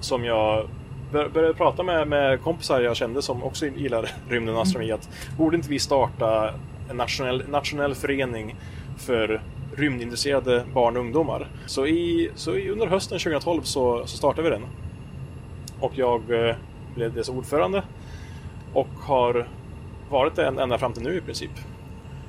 som 0.00 0.24
jag 0.24 0.68
bör- 1.12 1.28
började 1.28 1.54
prata 1.54 1.82
med, 1.82 2.08
med 2.08 2.42
kompisar 2.42 2.80
jag 2.80 2.96
kände 2.96 3.22
som 3.22 3.42
också 3.42 3.66
gillar 3.66 4.10
rymden 4.28 4.54
och 4.56 4.62
astronomi 4.62 4.92
att 4.92 5.08
borde 5.38 5.56
inte 5.56 5.68
vi 5.68 5.78
starta 5.78 6.54
en 6.90 6.96
nationell, 6.96 7.44
nationell 7.48 7.94
förening 7.94 8.54
för 8.98 9.40
rymdintresserade 9.76 10.64
barn 10.72 10.96
och 10.96 11.02
ungdomar. 11.02 11.48
Så, 11.66 11.86
i, 11.86 12.30
så 12.34 12.56
i, 12.56 12.70
under 12.70 12.86
hösten 12.86 13.18
2012 13.18 13.62
så, 13.62 14.06
så 14.06 14.16
startade 14.16 14.42
vi 14.42 14.50
den. 14.50 14.66
Och 15.80 15.92
jag 15.94 16.48
eh, 16.48 16.56
blev 16.94 17.14
dess 17.14 17.28
ordförande 17.28 17.82
och 18.72 18.88
har 19.02 19.48
varit 20.10 20.36
det 20.36 20.46
ända 20.46 20.78
fram 20.78 20.92
till 20.92 21.02
nu 21.02 21.16
i 21.16 21.20
princip. 21.20 21.50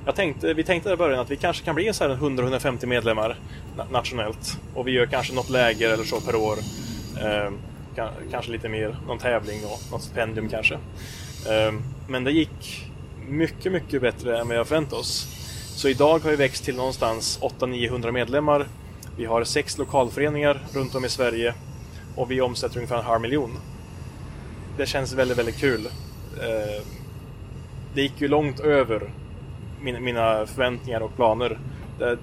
Jag 0.06 0.14
tänkte, 0.14 0.54
vi 0.54 0.64
tänkte 0.64 0.90
i 0.90 0.96
början 0.96 1.20
att 1.20 1.30
vi 1.30 1.36
kanske 1.36 1.64
kan 1.64 1.74
bli 1.74 1.92
så 1.92 2.08
här 2.08 2.16
100-150 2.16 2.86
medlemmar 2.86 3.36
nationellt. 3.90 4.60
Och 4.74 4.86
vi 4.86 4.90
gör 4.90 5.06
kanske 5.06 5.34
något 5.34 5.50
läger 5.50 5.92
eller 5.92 6.04
så 6.04 6.20
per 6.20 6.36
år. 6.36 6.58
Eh, 7.20 7.50
kanske 8.30 8.52
lite 8.52 8.68
mer, 8.68 8.96
någon 9.06 9.18
tävling 9.18 9.60
och 9.64 9.92
något 9.92 10.02
stipendium 10.02 10.48
kanske. 10.48 10.74
Eh, 10.74 11.72
men 12.08 12.24
det 12.24 12.30
gick 12.30 12.90
mycket, 13.28 13.72
mycket 13.72 14.02
bättre 14.02 14.38
än 14.38 14.48
vad 14.48 14.56
jag 14.56 14.68
förväntade 14.68 15.00
oss. 15.00 15.35
Så 15.76 15.88
idag 15.88 16.18
har 16.18 16.30
vi 16.30 16.36
växt 16.36 16.64
till 16.64 16.76
någonstans 16.76 17.38
800-900 17.40 18.12
medlemmar. 18.12 18.66
Vi 19.16 19.24
har 19.24 19.44
sex 19.44 19.78
lokalföreningar 19.78 20.60
runt 20.72 20.94
om 20.94 21.04
i 21.04 21.08
Sverige 21.08 21.54
och 22.14 22.30
vi 22.30 22.40
omsätter 22.40 22.76
ungefär 22.76 22.98
en 22.98 23.04
halv 23.04 23.20
miljon. 23.20 23.58
det 24.76 24.86
känns 24.86 25.12
väldigt, 25.12 25.38
väldigt 25.38 25.58
kul. 25.58 25.86
Eh, 26.36 26.82
det 27.94 28.02
gick 28.02 28.20
ju 28.20 28.28
långt 28.28 28.60
över 28.60 29.10
mina 29.80 30.46
förväntningar 30.46 31.00
och 31.00 31.16
planer. 31.16 31.58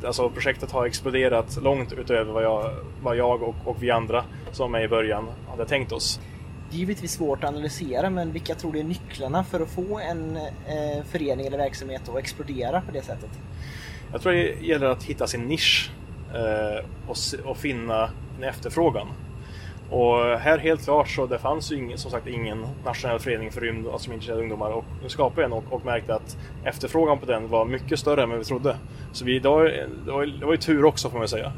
Alltså 0.05 0.29
projektet 0.29 0.71
har 0.71 0.85
exploderat 0.85 1.59
långt 1.61 1.93
utöver 1.93 2.33
vad 2.33 2.43
jag, 2.43 2.71
vad 3.03 3.15
jag 3.15 3.43
och, 3.43 3.55
och 3.65 3.83
vi 3.83 3.91
andra 3.91 4.23
som 4.51 4.63
var 4.63 4.79
med 4.79 4.85
i 4.85 4.87
början 4.87 5.27
hade 5.49 5.65
tänkt 5.65 5.91
oss. 5.91 6.19
Det 6.73 6.77
är 6.77 6.79
givetvis 6.79 7.11
svårt 7.11 7.43
att 7.43 7.49
analysera, 7.49 8.09
men 8.09 8.31
vilka 8.31 8.55
tror 8.55 8.73
du 8.73 8.79
är 8.79 8.83
nycklarna 8.83 9.43
för 9.43 9.59
att 9.59 9.69
få 9.69 9.99
en 9.99 10.35
eh, 10.37 11.03
förening 11.11 11.45
eller 11.45 11.57
verksamhet 11.57 12.09
att 12.09 12.17
explodera 12.17 12.81
på 12.81 12.91
det 12.91 13.01
sättet? 13.01 13.29
Jag 14.11 14.21
tror 14.21 14.31
det 14.31 14.55
gäller 14.61 14.87
att 14.87 15.03
hitta 15.03 15.27
sin 15.27 15.41
nisch 15.41 15.91
eh, 16.33 16.85
och, 17.07 17.15
och, 17.49 17.57
finna 17.57 18.09
en 18.37 18.43
efterfrågan. 18.43 19.07
Och 19.89 20.17
här 20.39 20.57
helt 20.57 20.83
klart 20.83 21.09
så 21.09 21.25
det 21.25 21.39
fanns 21.39 21.71
ju 21.71 21.75
ingen, 21.75 21.97
som 21.97 22.11
sagt 22.11 22.27
ingen 22.27 22.65
nationell 22.85 23.19
förening 23.19 23.51
för 23.51 23.61
rymd 23.61 23.87
alltså 23.87 24.03
som 24.03 24.13
intresserade 24.13 24.41
ungdomar 24.41 24.69
och 24.69 24.85
nu 25.03 25.09
skapade 25.09 25.45
en 25.45 25.53
och, 25.53 25.63
och 25.69 25.85
märkte 25.85 26.15
att 26.15 26.37
efterfrågan 26.63 27.19
på 27.19 27.25
den 27.25 27.47
var 27.47 27.65
mycket 27.65 27.99
större 27.99 28.23
än 28.23 28.29
vad 28.29 28.39
vi 28.39 28.45
trodde. 28.45 28.77
Så 29.11 29.25
vi, 29.25 29.39
det, 29.39 29.49
var, 29.49 29.63
det, 30.05 30.11
var, 30.11 30.25
det 30.25 30.45
var 30.45 30.53
ju 30.53 30.57
tur 30.57 30.85
också 30.85 31.09
får 31.09 31.17
man 31.17 31.27
säga. 31.27 31.51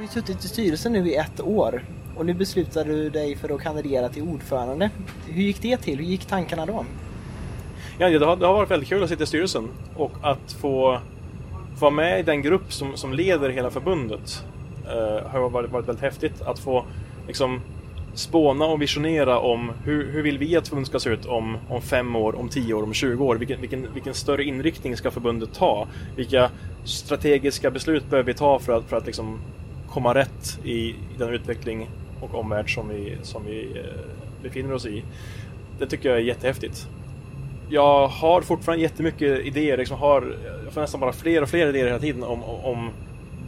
Du 0.00 0.04
har 0.06 0.14
ju 0.14 0.22
suttit 0.22 0.44
i 0.44 0.48
styrelsen 0.48 0.92
nu 0.92 1.08
i 1.08 1.14
ett 1.14 1.40
år 1.40 1.84
och 2.16 2.26
nu 2.26 2.34
beslutar 2.34 2.84
du 2.84 3.10
dig 3.10 3.36
för 3.36 3.54
att 3.54 3.60
kandidera 3.60 4.08
till 4.08 4.22
ordförande. 4.22 4.90
Hur 5.26 5.42
gick 5.42 5.62
det 5.62 5.76
till? 5.76 5.98
Hur 5.98 6.04
gick 6.04 6.24
tankarna 6.24 6.66
då? 6.66 6.84
Ja, 7.98 8.18
det, 8.18 8.26
har, 8.26 8.36
det 8.36 8.46
har 8.46 8.54
varit 8.54 8.70
väldigt 8.70 8.88
kul 8.88 9.02
att 9.02 9.08
sitta 9.08 9.22
i 9.22 9.26
styrelsen 9.26 9.68
och 9.96 10.12
att 10.22 10.52
få 10.52 11.00
vara 11.80 11.90
med 11.90 12.20
i 12.20 12.22
den 12.22 12.42
grupp 12.42 12.72
som, 12.72 12.96
som 12.96 13.12
leder 13.12 13.50
hela 13.50 13.70
förbundet. 13.70 14.44
Uh, 14.86 15.28
har 15.28 15.48
varit, 15.48 15.70
varit 15.70 15.88
väldigt 15.88 16.02
häftigt 16.02 16.42
att 16.42 16.58
få 16.58 16.84
liksom, 17.26 17.60
spåna 18.14 18.64
och 18.64 18.82
visionera 18.82 19.38
om 19.38 19.72
hur, 19.84 20.12
hur 20.12 20.22
vill 20.22 20.38
vi 20.38 20.56
att 20.56 20.68
förbundet 20.68 20.88
ska 20.88 21.00
se 21.00 21.10
ut 21.10 21.26
om, 21.26 21.56
om 21.68 21.82
fem 21.82 22.16
år, 22.16 22.38
om 22.38 22.48
tio 22.48 22.74
år, 22.74 22.82
om 22.82 22.94
20 22.94 23.24
år? 23.24 23.36
Vilken, 23.36 23.60
vilken, 23.60 23.94
vilken 23.94 24.14
större 24.14 24.44
inriktning 24.44 24.96
ska 24.96 25.10
förbundet 25.10 25.54
ta? 25.54 25.88
Vilka 26.16 26.50
strategiska 26.84 27.70
beslut 27.70 28.10
behöver 28.10 28.26
vi 28.26 28.38
ta 28.38 28.58
för 28.58 28.72
att, 28.72 28.84
för 28.84 28.96
att 28.96 29.06
liksom 29.06 29.40
komma 29.90 30.14
rätt 30.14 30.58
i, 30.64 30.88
i 30.88 30.96
den 31.18 31.28
utveckling 31.28 31.90
och 32.20 32.34
omvärld 32.34 32.74
som 32.74 32.88
vi, 32.88 33.16
som 33.22 33.44
vi 33.44 33.78
eh, 33.78 34.42
befinner 34.42 34.72
oss 34.72 34.86
i. 34.86 35.04
Det 35.78 35.86
tycker 35.86 36.08
jag 36.08 36.18
är 36.18 36.22
jättehäftigt. 36.22 36.88
Jag 37.68 38.08
har 38.08 38.40
fortfarande 38.40 38.82
jättemycket 38.82 39.46
idéer, 39.46 39.76
liksom 39.76 39.98
har, 39.98 40.36
jag 40.64 40.72
får 40.72 40.80
nästan 40.80 41.00
bara 41.00 41.12
fler 41.12 41.42
och 41.42 41.48
fler 41.48 41.66
idéer 41.66 41.86
hela 41.86 41.98
tiden 41.98 42.22
om, 42.22 42.42
om 42.44 42.90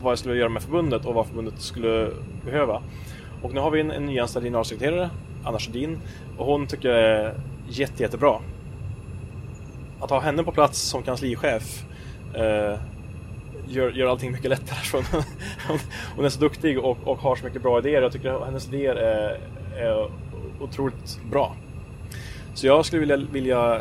vad 0.03 0.11
jag 0.11 0.19
skulle 0.19 0.37
göra 0.37 0.49
med 0.49 0.63
förbundet 0.63 1.05
och 1.05 1.15
vad 1.15 1.27
förbundet 1.27 1.61
skulle 1.61 2.11
behöva. 2.45 2.83
Och 3.43 3.55
nu 3.55 3.61
har 3.61 3.71
vi 3.71 3.81
en, 3.81 3.91
en 3.91 4.07
nyanställd 4.07 4.47
generalsekreterare, 4.47 5.11
Anna 5.45 5.59
Sjödin, 5.59 5.99
och 6.39 6.47
hon 6.47 6.67
tycker 6.67 6.89
jag 6.89 7.01
är 7.01 7.35
jätte, 7.69 8.03
jättebra. 8.03 8.39
Att 10.01 10.11
ha 10.11 10.21
henne 10.21 10.43
på 10.43 10.53
plats 10.53 10.79
som 10.79 11.03
kanslichef 11.03 11.85
eh, 12.35 12.79
gör, 13.73 13.91
gör 13.91 14.07
allting 14.07 14.33
mycket 14.33 14.51
lättare. 14.51 15.03
hon 16.17 16.25
är 16.25 16.29
så 16.29 16.41
duktig 16.41 16.79
och, 16.79 16.99
och, 17.05 17.19
har 17.19 17.37
så 17.37 17.45
mycket 17.45 17.63
bra 17.63 17.79
idéer. 17.79 18.03
Jag 18.03 18.13
tycker 18.13 18.29
att 18.29 18.47
hennes 18.47 18.69
idéer 18.69 18.95
är, 18.95 19.41
är 19.77 20.11
otroligt 20.61 21.21
bra. 21.31 21.57
Så 22.55 22.67
jag 22.67 22.85
skulle 22.85 23.01
vilja, 23.01 23.17
vilja 23.17 23.81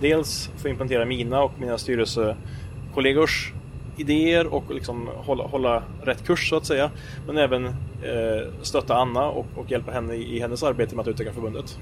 dels 0.00 0.50
få 0.56 0.68
implementera 0.68 1.04
mina 1.04 1.42
och 1.42 1.52
mina 1.58 1.78
styrelsekollegors 1.78 3.52
idéer 3.96 4.46
och 4.46 4.74
liksom 4.74 5.08
hålla, 5.16 5.44
hålla 5.44 5.82
rätt 6.02 6.26
kurs 6.26 6.48
så 6.48 6.56
att 6.56 6.66
säga. 6.66 6.90
Men 7.26 7.38
även 7.38 7.66
eh, 7.66 8.62
stötta 8.62 8.96
Anna 8.96 9.28
och, 9.28 9.46
och 9.54 9.70
hjälpa 9.70 9.92
henne 9.92 10.14
i, 10.14 10.36
i 10.36 10.40
hennes 10.40 10.62
arbete 10.62 10.96
med 10.96 11.02
att 11.02 11.08
utveckla 11.08 11.32
förbundet. 11.32 11.78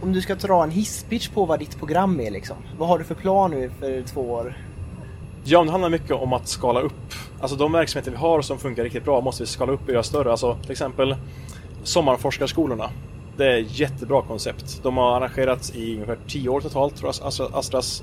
Om 0.00 0.12
du 0.12 0.20
ska 0.20 0.34
dra 0.34 0.64
en 0.64 0.70
hisspitch 0.70 1.28
på 1.28 1.44
vad 1.44 1.58
ditt 1.58 1.78
program 1.78 2.20
är 2.20 2.30
liksom. 2.30 2.56
Vad 2.78 2.88
har 2.88 2.98
du 2.98 3.04
för 3.04 3.14
plan 3.14 3.50
nu 3.50 3.70
för 3.80 4.02
två 4.02 4.20
år? 4.20 4.54
Ja, 5.44 5.64
det 5.64 5.70
handlar 5.70 5.90
mycket 5.90 6.10
om 6.10 6.32
att 6.32 6.48
skala 6.48 6.80
upp. 6.80 7.14
Alltså 7.40 7.56
de 7.56 7.72
verksamheter 7.72 8.10
vi 8.10 8.16
har 8.16 8.42
som 8.42 8.58
funkar 8.58 8.84
riktigt 8.84 9.04
bra 9.04 9.20
måste 9.20 9.42
vi 9.42 9.46
skala 9.46 9.72
upp 9.72 9.82
och 9.86 9.92
göra 9.92 10.02
större. 10.02 10.30
Alltså 10.30 10.56
till 10.62 10.70
exempel 10.70 11.16
sommarforskarskolorna. 11.82 12.90
Det 13.36 13.46
är 13.46 13.60
ett 13.60 13.78
jättebra 13.78 14.22
koncept. 14.22 14.80
De 14.82 14.96
har 14.96 15.16
arrangerats 15.16 15.74
i 15.74 15.94
ungefär 15.94 16.18
10 16.28 16.48
år 16.48 16.60
totalt, 16.60 16.96
tror 16.96 17.12
jag 17.18 17.26
Astra, 17.26 17.46
Astras 17.52 18.02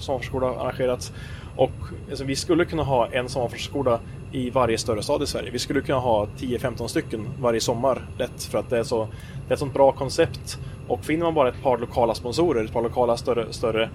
sommarforskarskola 0.00 0.46
har 0.46 0.54
arrangerats. 0.54 1.12
Och 1.56 1.70
alltså, 2.10 2.24
vi 2.24 2.36
skulle 2.36 2.64
kunna 2.64 2.82
ha 2.82 3.06
en 3.06 3.28
sommarforskarskola 3.28 4.00
i 4.32 4.50
varje 4.50 4.78
större 4.78 5.02
stad 5.02 5.22
i 5.22 5.26
Sverige. 5.26 5.50
Vi 5.50 5.58
skulle 5.58 5.80
kunna 5.80 5.98
ha 5.98 6.26
10-15 6.38 6.86
stycken 6.86 7.28
varje 7.40 7.60
sommar 7.60 8.08
lätt 8.18 8.44
för 8.44 8.58
att 8.58 8.70
det 8.70 8.78
är, 8.78 8.84
så, 8.84 9.08
det 9.46 9.52
är 9.52 9.52
ett 9.52 9.58
sånt 9.58 9.74
bra 9.74 9.92
koncept. 9.92 10.58
Och 10.88 11.04
finner 11.04 11.24
man 11.24 11.34
bara 11.34 11.48
ett 11.48 11.62
par 11.62 11.78
lokala 11.78 12.14
sponsorer, 12.14 12.64
ett 12.64 12.72
par 12.72 12.82
lokala 12.82 13.16
större, 13.16 13.52
större 13.52 13.90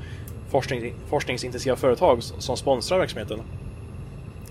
forskning, 0.50 0.94
forskningsintensiva 1.10 1.76
företag 1.76 2.24
som 2.24 2.58
sponsrar 2.58 3.00
verksamheten, 3.00 3.42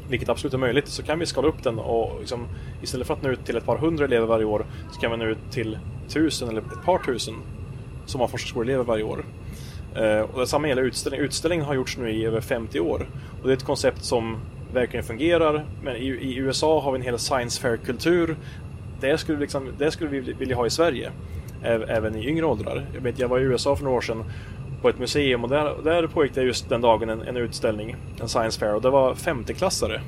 vilket 0.08 0.28
absolut 0.28 0.54
är 0.54 0.58
möjligt, 0.58 0.88
så 0.88 1.02
kan 1.02 1.18
vi 1.18 1.26
skala 1.26 1.48
upp 1.48 1.62
den 1.62 1.78
och 1.78 2.16
liksom, 2.20 2.46
istället 2.82 3.06
för 3.06 3.14
att 3.14 3.22
nå 3.22 3.28
ut 3.28 3.44
till 3.44 3.56
ett 3.56 3.66
par 3.66 3.78
hundra 3.78 4.04
elever 4.04 4.26
varje 4.26 4.44
år 4.44 4.66
så 4.92 5.00
kan 5.00 5.10
vi 5.10 5.16
nå 5.16 5.24
ut 5.24 5.38
till 5.50 5.78
tusen 6.08 6.48
eller 6.48 6.60
ett 6.60 6.84
par 6.84 6.98
tusen 6.98 7.34
som 8.06 8.20
har 8.20 8.28
forskarskoleelever 8.28 8.84
varje 8.84 9.04
år. 9.04 9.24
Eh, 9.94 10.20
och 10.20 10.40
detsamma 10.40 10.68
gäller 10.68 10.82
utställning. 10.82 11.20
Utställningen 11.20 11.66
har 11.66 11.74
gjorts 11.74 11.96
nu 11.96 12.10
i 12.10 12.24
över 12.24 12.40
50 12.40 12.80
år 12.80 13.08
och 13.42 13.48
det 13.48 13.52
är 13.52 13.56
ett 13.56 13.64
koncept 13.64 14.04
som 14.04 14.36
verkligen 14.72 15.04
fungerar. 15.04 15.64
Men 15.82 15.96
i, 15.96 16.06
i 16.06 16.36
USA 16.36 16.80
har 16.80 16.92
vi 16.92 16.98
en 16.98 17.04
hel 17.04 17.18
science 17.18 17.60
fair-kultur. 17.60 18.36
Det 19.00 19.18
skulle, 19.18 19.38
liksom, 19.38 19.68
det 19.78 19.90
skulle 19.90 20.10
vi 20.10 20.20
vilja 20.20 20.56
ha 20.56 20.66
i 20.66 20.70
Sverige, 20.70 21.10
även 21.88 22.16
i 22.16 22.28
yngre 22.28 22.44
åldrar. 22.44 22.86
Jag, 22.94 23.00
vet, 23.00 23.18
jag 23.18 23.28
var 23.28 23.38
i 23.38 23.42
USA 23.42 23.76
för 23.76 23.84
några 23.84 23.96
år 23.96 24.00
sedan 24.00 24.24
på 24.82 24.88
ett 24.88 24.98
museum 24.98 25.44
och 25.44 25.50
där, 25.50 25.74
där 25.84 26.06
pågick 26.06 26.34
det 26.34 26.42
just 26.42 26.68
den 26.68 26.80
dagen 26.80 27.08
en, 27.08 27.22
en 27.22 27.36
utställning, 27.36 27.96
en 28.20 28.28
science 28.28 28.58
fair 28.60 28.74
och 28.74 28.82
det 28.82 28.90
var 28.90 29.14
50-klassare 29.14 30.00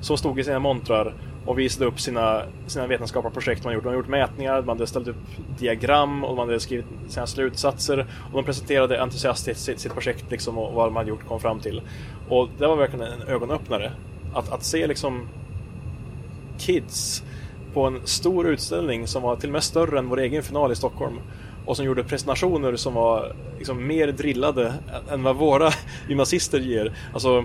som 0.00 0.16
stod 0.16 0.40
i 0.40 0.44
sina 0.44 0.58
montrar 0.58 1.14
och 1.46 1.58
visade 1.58 1.86
upp 1.86 2.00
sina, 2.00 2.42
sina 2.66 2.86
vetenskapliga 2.86 3.32
projekt 3.32 3.62
de 3.62 3.66
hade 3.66 3.74
gjort. 3.74 3.84
De 3.84 3.88
hade 3.88 3.98
gjort 3.98 4.08
mätningar, 4.08 4.56
de 4.56 4.68
hade 4.68 4.86
ställt 4.86 5.08
upp 5.08 5.16
diagram 5.58 6.24
och 6.24 6.36
man 6.36 6.48
hade 6.48 6.60
skrivit 6.60 6.86
sina 7.08 7.26
slutsatser 7.26 8.06
och 8.32 8.32
de 8.32 8.44
presenterade 8.44 9.02
entusiastiskt 9.02 9.64
sitt, 9.64 9.80
sitt 9.80 9.92
projekt 9.92 10.30
liksom 10.30 10.58
och 10.58 10.74
vad 10.74 10.86
de 10.86 10.96
hade 10.96 11.08
gjort 11.08 11.28
kom 11.28 11.40
fram 11.40 11.60
till. 11.60 11.82
Och 12.28 12.48
det 12.58 12.66
var 12.66 12.76
verkligen 12.76 13.06
en 13.06 13.28
ögonöppnare. 13.28 13.92
Att, 14.34 14.52
att 14.52 14.64
se 14.64 14.86
liksom 14.86 15.28
kids 16.58 17.24
på 17.74 17.84
en 17.84 18.00
stor 18.04 18.48
utställning 18.48 19.06
som 19.06 19.22
var 19.22 19.36
till 19.36 19.48
och 19.48 19.52
med 19.52 19.62
större 19.62 19.98
än 19.98 20.08
vår 20.08 20.20
egen 20.20 20.42
final 20.42 20.72
i 20.72 20.76
Stockholm 20.76 21.14
och 21.64 21.76
som 21.76 21.84
gjorde 21.86 22.04
presentationer 22.04 22.76
som 22.76 22.94
var 22.94 23.36
liksom 23.58 23.86
mer 23.86 24.08
drillade 24.08 24.74
än 25.10 25.22
vad 25.22 25.36
våra 25.36 25.70
gymnasister 26.08 26.60
ger. 26.60 26.92
Alltså, 27.12 27.44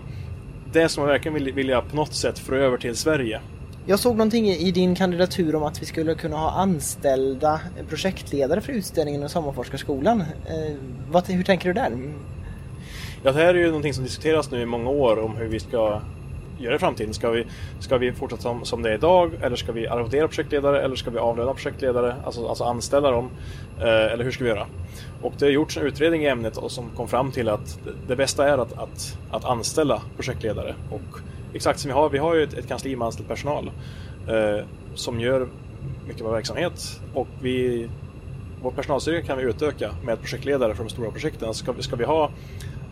det 0.73 0.89
som 0.89 1.01
man 1.01 1.09
verkligen 1.09 1.55
vill, 1.55 1.81
på 1.89 1.95
något 1.95 2.13
sätt 2.13 2.39
få 2.39 2.55
över 2.55 2.77
till 2.77 2.95
Sverige. 2.95 3.41
Jag 3.85 3.99
såg 3.99 4.17
någonting 4.17 4.49
i 4.49 4.71
din 4.71 4.95
kandidatur 4.95 5.55
om 5.55 5.63
att 5.63 5.81
vi 5.81 5.85
skulle 5.85 6.15
kunna 6.15 6.37
ha 6.37 6.51
anställda 6.51 7.59
projektledare 7.89 8.61
för 8.61 8.73
utställningen 8.73 9.23
och 9.23 9.31
Sommarforskarskolan. 9.31 10.21
Eh, 10.21 10.75
vad, 11.11 11.27
hur 11.27 11.43
tänker 11.43 11.67
du 11.67 11.73
där? 11.73 11.91
Ja, 13.23 13.31
det 13.31 13.37
här 13.37 13.55
är 13.55 13.59
ju 13.59 13.67
någonting 13.67 13.93
som 13.93 14.03
diskuteras 14.03 14.51
nu 14.51 14.61
i 14.61 14.65
många 14.65 14.89
år 14.89 15.19
om 15.19 15.37
hur 15.37 15.47
vi 15.47 15.59
ska 15.59 16.01
göra 16.59 16.75
i 16.75 16.79
framtiden. 16.79 17.13
Ska 17.13 17.29
vi, 17.29 17.45
ska 17.79 17.97
vi 17.97 18.13
fortsätta 18.13 18.41
som, 18.41 18.65
som 18.65 18.81
det 18.81 18.89
är 18.89 18.93
idag 18.93 19.31
eller 19.41 19.55
ska 19.55 19.71
vi 19.71 19.87
arvodera 19.87 20.27
projektledare 20.27 20.81
eller 20.81 20.95
ska 20.95 21.09
vi 21.09 21.17
avlöna 21.17 21.53
projektledare, 21.53 22.15
alltså, 22.25 22.47
alltså 22.47 22.63
anställa 22.63 23.11
dem? 23.11 23.29
Eh, 23.79 24.13
eller 24.13 24.23
hur 24.23 24.31
ska 24.31 24.43
vi 24.43 24.49
göra? 24.49 24.67
Och 25.21 25.33
det 25.37 25.45
har 25.45 25.51
gjorts 25.51 25.77
en 25.77 25.83
utredning 25.83 26.23
i 26.23 26.27
ämnet 26.27 26.57
och 26.57 26.71
som 26.71 26.89
kom 26.89 27.07
fram 27.07 27.31
till 27.31 27.49
att 27.49 27.79
det 28.07 28.15
bästa 28.15 28.47
är 28.47 28.57
att, 28.57 28.73
att, 28.73 29.17
att 29.31 29.45
anställa 29.45 30.01
projektledare. 30.15 30.75
Och 30.89 31.19
exakt 31.53 31.79
som 31.79 31.89
vi 31.89 31.93
har, 31.93 32.09
vi 32.09 32.17
har 32.17 32.35
ju 32.35 32.43
ett, 32.43 32.53
ett 32.53 32.67
kansli 32.67 32.95
med 32.95 33.05
anställd 33.05 33.27
personal 33.27 33.71
eh, 34.27 34.65
som 34.95 35.19
gör 35.19 35.47
mycket 36.07 36.25
av 36.25 36.31
verksamhet 36.31 37.01
och 37.13 37.27
vi 37.41 37.89
vår 38.61 38.71
personalstyrka 38.71 39.27
kan 39.27 39.37
vi 39.37 39.43
utöka 39.43 39.91
med 40.05 40.19
projektledare 40.21 40.75
för 40.75 40.83
de 40.83 40.89
stora 40.89 41.11
projekten. 41.11 41.53
Ska 41.53 41.71
vi, 41.71 41.83
ska 41.83 41.95
vi 41.95 42.05
ha 42.05 42.31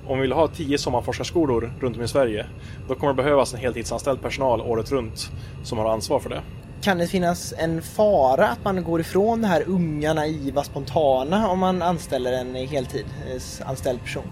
om 0.08 0.18
vi 0.18 0.22
vill 0.22 0.32
ha 0.32 0.48
tio 0.48 0.78
sommarforskarskolor 0.78 1.74
runt 1.80 1.98
om 1.98 2.04
i 2.04 2.08
Sverige, 2.08 2.46
då 2.88 2.96
kommer 2.96 3.14
det 3.14 3.24
behövas 3.24 3.54
en 3.54 3.60
heltidsanställd 3.60 4.22
personal 4.22 4.62
året 4.62 4.92
runt 4.92 5.32
som 5.64 5.78
har 5.78 5.92
ansvar 5.94 6.20
för 6.20 6.30
det. 6.30 6.42
Kan 6.82 6.98
det 6.98 7.08
finnas 7.08 7.54
en 7.58 7.82
fara 7.82 8.48
att 8.48 8.64
man 8.64 8.84
går 8.84 9.02
ifrån 9.02 9.42
det 9.42 9.48
här 9.48 9.64
unga, 9.68 10.14
naiva, 10.14 10.64
spontana 10.64 11.48
om 11.48 11.60
man 11.60 11.82
anställer 11.82 12.32
en 12.32 12.56
heltidsanställd 12.56 14.02
person? 14.04 14.24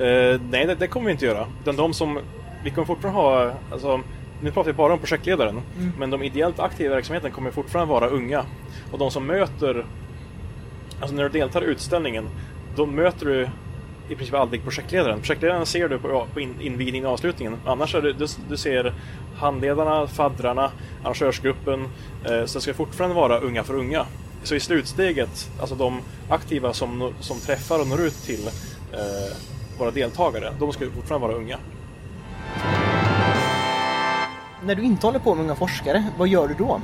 Uh, 0.00 0.40
nej, 0.50 0.66
det, 0.66 0.74
det, 0.74 0.86
kommer 0.86 1.06
vi 1.06 1.12
inte 1.12 1.26
göra. 1.26 1.46
Utan 1.62 1.76
de 1.76 1.94
som, 1.94 2.18
vi 2.64 2.70
kommer 2.70 2.86
fortfarande 2.86 3.20
ha, 3.20 3.52
alltså, 3.72 4.00
nu 4.40 4.50
pratar 4.50 4.70
vi 4.70 4.76
bara 4.76 4.92
om 4.92 4.98
projektledaren, 4.98 5.62
mm. 5.78 5.92
men 5.98 6.10
de 6.10 6.22
ideellt 6.22 6.60
aktiva 6.60 6.92
i 6.92 6.94
verksamheten 6.94 7.30
kommer 7.30 7.50
fortfarande 7.50 7.92
vara 7.92 8.08
unga. 8.08 8.44
Och 8.92 8.98
de 8.98 9.10
som 9.10 9.26
möter, 9.26 9.86
alltså 11.00 11.16
när 11.16 11.22
du 11.22 11.28
deltar 11.28 11.62
i 11.64 11.66
utställningen, 11.66 12.28
då 12.76 12.86
möter 12.86 13.26
du 13.26 13.48
i 14.08 14.14
princip 14.14 14.34
aldrig 14.34 14.62
projektledaren. 14.62 15.18
Projektledaren 15.18 15.66
ser 15.66 15.88
du 15.88 15.98
på, 15.98 16.26
på 16.34 16.40
invigningen 16.40 17.06
och 17.06 17.12
avslutningen. 17.12 17.56
Annars 17.66 17.94
är 17.94 18.02
det, 18.02 18.12
du, 18.12 18.26
du 18.48 18.56
ser 18.56 18.94
handledarna, 19.36 20.06
faddrarna, 20.06 20.70
arrangörsgruppen. 21.02 21.80
Eh, 22.24 22.44
så 22.44 22.58
det 22.58 22.62
ska 22.62 22.74
fortfarande 22.74 23.16
vara 23.16 23.38
unga 23.38 23.64
för 23.64 23.74
unga. 23.74 24.06
Så 24.42 24.54
i 24.54 24.60
slutsteget, 24.60 25.50
alltså 25.60 25.74
de 25.74 26.00
aktiva 26.28 26.72
som, 26.72 27.12
som 27.20 27.40
träffar 27.40 27.80
och 27.80 27.86
når 27.86 28.00
ut 28.00 28.22
till 28.22 28.46
eh, 28.92 29.36
våra 29.78 29.90
deltagare, 29.90 30.52
de 30.58 30.72
ska 30.72 30.90
fortfarande 30.90 31.26
vara 31.26 31.36
unga. 31.36 31.58
När 34.64 34.74
du 34.74 34.82
inte 34.82 35.06
håller 35.06 35.18
på 35.18 35.34
med 35.34 35.44
unga 35.44 35.54
forskare, 35.54 36.04
vad 36.18 36.28
gör 36.28 36.48
du 36.48 36.54
då? 36.54 36.80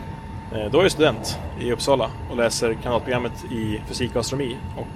Eh, 0.55 0.71
Då 0.71 0.79
är 0.79 0.83
jag 0.83 0.93
student 0.93 1.39
i 1.61 1.73
Uppsala 1.73 2.11
och 2.31 2.37
läser 2.37 2.73
kandidatprogrammet 2.75 3.45
i 3.53 3.81
fysik 3.89 4.11
och 4.15 4.21
astronomi 4.21 4.57
och 4.77 4.87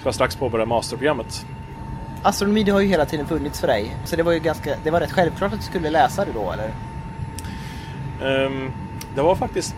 ska 0.00 0.12
strax 0.12 0.36
påbörja 0.36 0.66
masterprogrammet. 0.66 1.46
Astronomi 2.22 2.62
det 2.62 2.70
har 2.72 2.80
ju 2.80 2.86
hela 2.88 3.04
tiden 3.06 3.26
funnits 3.26 3.60
för 3.60 3.66
dig, 3.66 3.96
så 4.04 4.16
det 4.16 4.22
var 4.22 4.32
ju 4.32 4.38
ganska, 4.38 4.76
det 4.84 4.90
var 4.90 5.00
rätt 5.00 5.12
självklart 5.12 5.52
att 5.52 5.58
du 5.58 5.64
skulle 5.64 5.90
läsa 5.90 6.24
det 6.24 6.32
då 6.34 6.52
eller? 6.52 6.70
Ehm, 8.46 8.70
Det 9.14 9.22
var 9.22 9.34
faktiskt... 9.34 9.74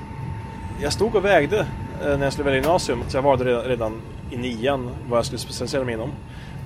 Jag 0.80 0.92
stod 0.92 1.14
och 1.14 1.24
vägde 1.24 1.58
eh, 2.02 2.06
när 2.18 2.24
jag 2.24 2.32
skulle 2.32 2.44
välja 2.44 2.60
gymnasium, 2.60 3.02
så 3.08 3.16
jag 3.16 3.22
valde 3.22 3.44
redan, 3.44 3.64
redan 3.64 4.00
i 4.30 4.36
nian 4.36 4.90
vad 5.08 5.18
jag 5.18 5.26
skulle 5.26 5.38
specialisera 5.38 5.84
mig 5.84 5.94
inom. 5.94 6.10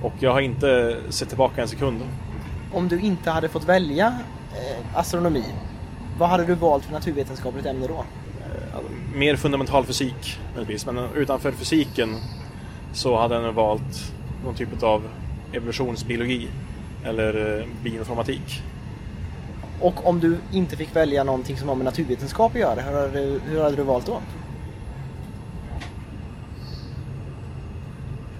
Och 0.01 0.13
jag 0.19 0.31
har 0.33 0.41
inte 0.41 0.97
sett 1.09 1.27
tillbaka 1.29 1.61
en 1.61 1.67
sekund. 1.67 2.01
Om 2.73 2.87
du 2.87 2.99
inte 2.99 3.31
hade 3.31 3.49
fått 3.49 3.63
välja 3.65 4.07
eh, 4.53 4.99
astronomi, 4.99 5.43
vad 6.17 6.29
hade 6.29 6.45
du 6.45 6.53
valt 6.55 6.85
för 6.85 6.93
naturvetenskapligt 6.93 7.65
ämne 7.65 7.87
då? 7.87 7.93
Eh, 7.95 8.79
Mer 9.15 9.35
fundamental 9.35 9.85
fysik. 9.85 10.39
Men 10.85 10.99
utanför 11.15 11.51
fysiken 11.51 12.15
så 12.93 13.17
hade 13.19 13.35
jag 13.35 13.43
nog 13.43 13.53
valt 13.53 14.13
någon 14.45 14.55
typ 14.55 14.83
av 14.83 15.03
evolutionsbiologi 15.53 16.47
eller 17.03 17.59
eh, 17.59 17.65
bioinformatik. 17.83 18.61
Och 19.81 20.07
om 20.07 20.19
du 20.19 20.37
inte 20.51 20.75
fick 20.77 20.95
välja 20.95 21.23
någonting 21.23 21.57
som 21.57 21.67
har 21.69 21.75
med 21.75 21.85
naturvetenskap 21.85 22.51
att 22.53 22.59
göra, 22.59 22.81
hur 22.81 22.93
hade 22.95 23.11
du, 23.11 23.39
hur 23.45 23.61
hade 23.63 23.75
du 23.75 23.83
valt 23.83 24.05
då? 24.05 24.21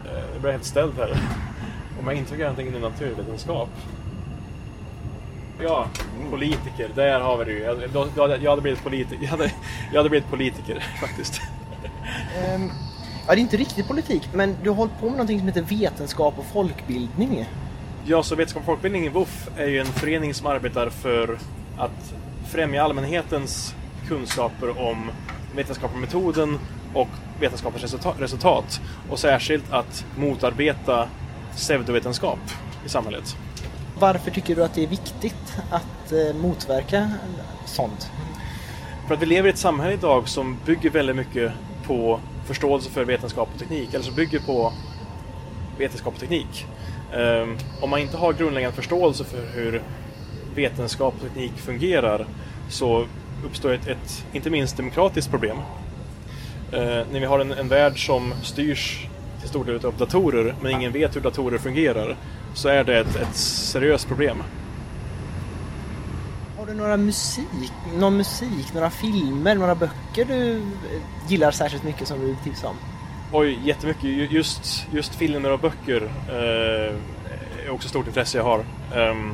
Eh, 0.06 0.24
Jag 0.34 0.42
blir 0.42 0.52
helt 0.52 0.66
ställd 0.66 0.94
här. 0.98 1.18
Om 2.00 2.08
jag 2.08 2.16
inte 2.16 2.32
fick 2.32 2.40
göra 2.40 2.50
någonting 2.52 2.76
inom 2.78 2.92
naturvetenskap. 2.92 3.70
Ja, 5.64 5.88
politiker. 6.32 6.90
Där 6.96 7.20
har 7.20 7.38
vi 7.38 7.46
det 7.46 7.52
ju. 7.52 7.60
Jag, 7.60 7.78
jag, 8.16 8.42
jag, 8.44 8.50
hade- 8.50 8.62
blivit 8.62 8.84
politiker. 8.84 9.18
Jag, 9.22 9.30
hade, 9.30 9.52
jag 9.92 10.00
hade 10.00 10.10
blivit 10.10 10.30
politiker 10.30 10.80
faktiskt. 11.02 11.42
Ehm, 12.38 12.70
ja, 13.28 13.36
det 13.36 13.40
är 13.40 13.42
inte 13.42 13.58
riktigt 13.58 13.88
politik, 13.88 14.30
men 14.34 14.56
du 14.64 14.70
har 14.70 14.76
hållit 14.76 15.00
på 15.00 15.06
med 15.06 15.12
någonting 15.12 15.40
som 15.40 15.48
heter 15.48 15.62
vetenskap 15.62 16.34
och 16.38 16.46
folkbildning. 16.46 17.46
Ja, 18.06 18.24
så 18.24 18.36
Vetenskap 18.36 18.62
och 18.62 18.66
folkbildning 18.66 19.06
i 19.06 19.10
WOF 19.10 19.50
är 19.58 19.68
ju 19.68 19.80
en 19.80 19.86
förening 19.86 20.34
som 20.34 20.48
arbetar 20.48 20.90
för 20.90 21.40
att 21.78 22.14
främja 22.48 22.84
allmänhetens 22.84 23.76
kunskaper 24.08 24.82
om 24.82 25.12
vetenskapliga 25.56 26.02
metoden 26.02 26.60
och 26.94 27.08
vetenskapens 27.40 27.84
resulta- 27.84 28.20
resultat. 28.20 28.82
Och 29.10 29.20
särskilt 29.20 29.74
att 29.74 30.06
motarbeta 30.18 31.08
pseudovetenskap 31.56 32.40
i 32.86 32.90
samhället. 32.90 33.36
Varför 34.00 34.32
tycker 34.32 34.56
du 34.56 34.64
att 34.64 34.74
det 34.74 34.84
är 34.84 34.88
viktigt 34.88 35.58
att 35.72 36.12
eh, 36.12 36.36
motverka 36.42 37.12
sånt? 37.66 38.12
För 39.08 39.14
att 39.14 39.22
vi 39.22 39.26
lever 39.26 39.50
i 39.50 39.52
ett 39.52 39.58
samhälle 39.58 39.94
idag 39.94 40.30
som 40.30 40.58
bygger 40.66 40.90
väldigt 40.90 41.16
mycket 41.16 41.52
på 41.88 42.20
förståelse 42.46 42.90
för 42.90 43.06
vetenskap 43.06 43.50
och 43.54 43.60
teknik, 43.60 43.94
eller 43.94 44.06
som 44.06 44.16
bygger 44.16 44.40
på 44.40 44.74
vetenskap 45.78 46.14
och 46.14 46.20
teknik. 46.20 46.66
Ehm, 47.14 47.58
om 47.82 47.90
man 47.90 48.00
inte 48.00 48.18
har 48.18 48.34
grundläggande 48.34 48.76
förståelse 48.76 49.24
för 49.24 49.46
hur 49.54 49.82
vetenskap 50.56 51.14
och 51.18 51.22
teknik 51.22 51.54
fungerar 51.58 52.26
så 52.70 53.06
uppstår 53.46 53.74
ett, 53.74 53.88
ett 53.88 54.26
inte 54.34 54.50
minst 54.50 54.78
demokratiskt 54.78 55.32
problem. 55.32 55.58
Ehm, 56.72 57.08
när 57.12 57.20
vi 57.20 57.26
har 57.26 57.40
en, 57.40 57.52
en 57.52 57.68
värld 57.68 58.06
som 58.06 58.34
styrs 58.44 59.08
till 59.40 59.50
stor 59.50 59.66
del 59.66 59.86
av 59.86 59.98
datorer, 59.98 60.56
men 60.62 60.72
ingen 60.72 60.92
vet 60.92 61.16
hur 61.16 61.22
datorer 61.22 61.58
fungerar, 61.58 62.16
så 62.54 62.70
är 62.70 62.84
det 62.84 62.98
ett, 62.98 63.16
ett 63.16 63.36
seriöst 63.36 64.08
problem. 64.08 64.44
Har 66.68 66.74
du 66.74 66.80
några 66.80 66.98
musik, 66.98 67.72
någon 67.98 68.18
musik, 68.18 68.74
några 68.74 68.90
filmer, 68.90 69.56
några 69.56 69.76
böcker 69.76 70.26
du 70.26 70.62
gillar 71.28 71.52
särskilt 71.52 71.84
mycket 71.84 72.08
som 72.08 72.20
du 72.20 72.26
vill 72.26 72.36
tipsa 72.36 72.68
om? 72.68 72.76
Oj, 73.32 73.60
jättemycket. 73.64 74.32
Just, 74.32 74.88
just 74.92 75.16
filmer 75.16 75.52
och 75.52 75.60
böcker 75.60 76.12
eh, 76.30 77.66
är 77.66 77.70
också 77.70 77.86
ett 77.86 77.90
stort 77.90 78.08
intresse 78.08 78.38
jag 78.38 78.44
har. 78.44 78.60
Um, 79.10 79.34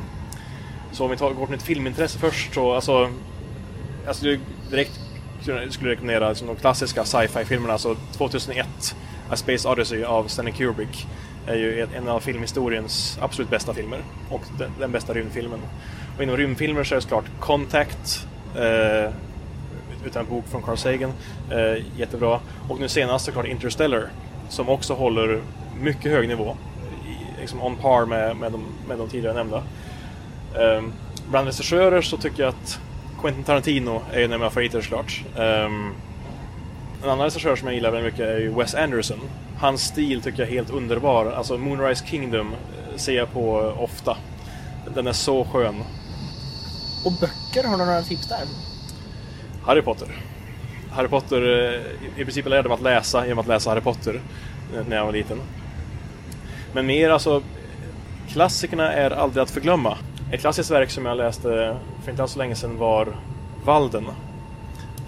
så 0.92 1.04
om 1.04 1.10
vi 1.10 1.16
tar, 1.16 1.30
går 1.30 1.46
till 1.46 1.52
mitt 1.52 1.62
filmintresse 1.62 2.18
först 2.18 2.54
så, 2.54 2.72
alltså, 2.72 3.10
alltså 4.06 4.24
direkt 4.70 5.00
skulle 5.40 5.70
jag 5.80 5.86
rekommendera 5.86 6.28
alltså, 6.28 6.46
de 6.46 6.56
klassiska 6.56 7.04
sci-fi-filmerna, 7.04 7.72
alltså 7.72 7.96
2001 8.12 8.96
A 9.30 9.36
Space 9.36 9.68
Odyssey 9.68 10.04
av 10.04 10.24
Stanley 10.28 10.54
Kubrick 10.54 11.06
är 11.46 11.54
ju 11.54 11.86
en- 11.96 12.08
av 12.08 12.20
filmhistoriens 12.20 13.18
absolut 13.20 13.50
bästa 13.50 13.74
filmer 13.74 13.98
och 14.30 14.42
den, 14.58 14.70
den 14.80 14.92
bästa 14.92 15.12
rymdfilmen. 15.14 15.60
Och 16.16 16.22
inom 16.22 16.36
rymdfilmer 16.36 16.84
så 16.84 16.94
är 16.94 16.96
det 16.96 17.02
såklart 17.02 17.24
Contact, 17.40 18.26
eh, 18.56 19.10
utan 20.06 20.26
bok 20.26 20.44
från 20.50 20.62
Carl 20.62 20.76
Sagan. 20.76 21.12
Eh, 21.50 21.82
jättebra. 21.96 22.40
Och 22.68 22.80
nu 22.80 22.88
senast 22.88 23.24
såklart 23.24 23.46
Interstellar 23.46 24.08
som 24.48 24.68
också 24.68 24.94
håller 24.94 25.40
mycket 25.80 26.12
hög 26.12 26.28
nivå. 26.28 26.56
I, 27.08 27.40
liksom 27.40 27.62
on 27.62 27.76
par 27.76 28.06
med, 28.06 28.36
med, 28.36 28.52
de, 28.52 28.64
med 28.88 28.98
de 28.98 29.08
tidigare 29.08 29.34
nämnda. 29.34 29.62
Eh, 30.54 30.82
bland 31.30 31.46
regissörer 31.46 32.02
så 32.02 32.16
tycker 32.16 32.42
jag 32.42 32.48
att 32.48 32.80
Quentin 33.20 33.44
Tarantino 33.44 34.02
är 34.12 34.18
en 34.24 34.32
av 34.32 34.38
mina 34.38 34.50
favoriter 34.50 34.80
såklart. 34.80 35.22
Eh, 35.36 35.64
en 35.64 37.10
annan 37.10 37.18
regissör 37.18 37.56
som 37.56 37.68
jag 37.68 37.74
gillar 37.74 37.90
väldigt 37.90 38.12
mycket 38.12 38.26
är 38.28 38.38
ju 38.38 38.48
Wes 38.54 38.74
Anderson. 38.74 39.20
Hans 39.58 39.82
stil 39.82 40.22
tycker 40.22 40.38
jag 40.38 40.48
är 40.48 40.52
helt 40.52 40.70
underbar. 40.70 41.32
Alltså 41.32 41.58
Moonrise 41.58 42.06
Kingdom 42.06 42.52
eh, 42.52 42.96
ser 42.96 43.12
jag 43.12 43.32
på 43.32 43.74
ofta. 43.78 44.16
Den 44.94 45.06
är 45.06 45.12
så 45.12 45.44
skön. 45.44 45.84
Och 47.04 47.12
böcker, 47.12 47.68
har 47.68 47.78
du 47.78 47.84
några 47.84 48.02
tips 48.02 48.28
där? 48.28 48.42
Harry 49.62 49.82
Potter. 49.82 50.08
Harry 50.90 51.08
Potter, 51.08 51.42
eh, 51.42 52.20
i 52.20 52.24
princip 52.24 52.48
lärde 52.48 52.68
mig 52.68 52.74
att 52.74 52.82
läsa 52.82 53.26
genom 53.26 53.38
att 53.38 53.46
läsa 53.46 53.70
Harry 53.70 53.80
Potter 53.80 54.20
eh, 54.74 54.86
när 54.88 54.96
jag 54.96 55.04
var 55.04 55.12
liten. 55.12 55.40
Men 56.72 56.86
mer 56.86 57.10
alltså, 57.10 57.42
klassikerna 58.28 58.92
är 58.92 59.10
aldrig 59.10 59.42
att 59.42 59.50
förglömma. 59.50 59.98
Ett 60.32 60.40
klassiskt 60.40 60.70
verk 60.70 60.90
som 60.90 61.06
jag 61.06 61.16
läste 61.16 61.76
för 62.04 62.10
inte 62.10 62.22
alls 62.22 62.32
så 62.32 62.38
länge 62.38 62.54
sedan 62.54 62.78
var 62.78 63.08
Valden. 63.64 64.06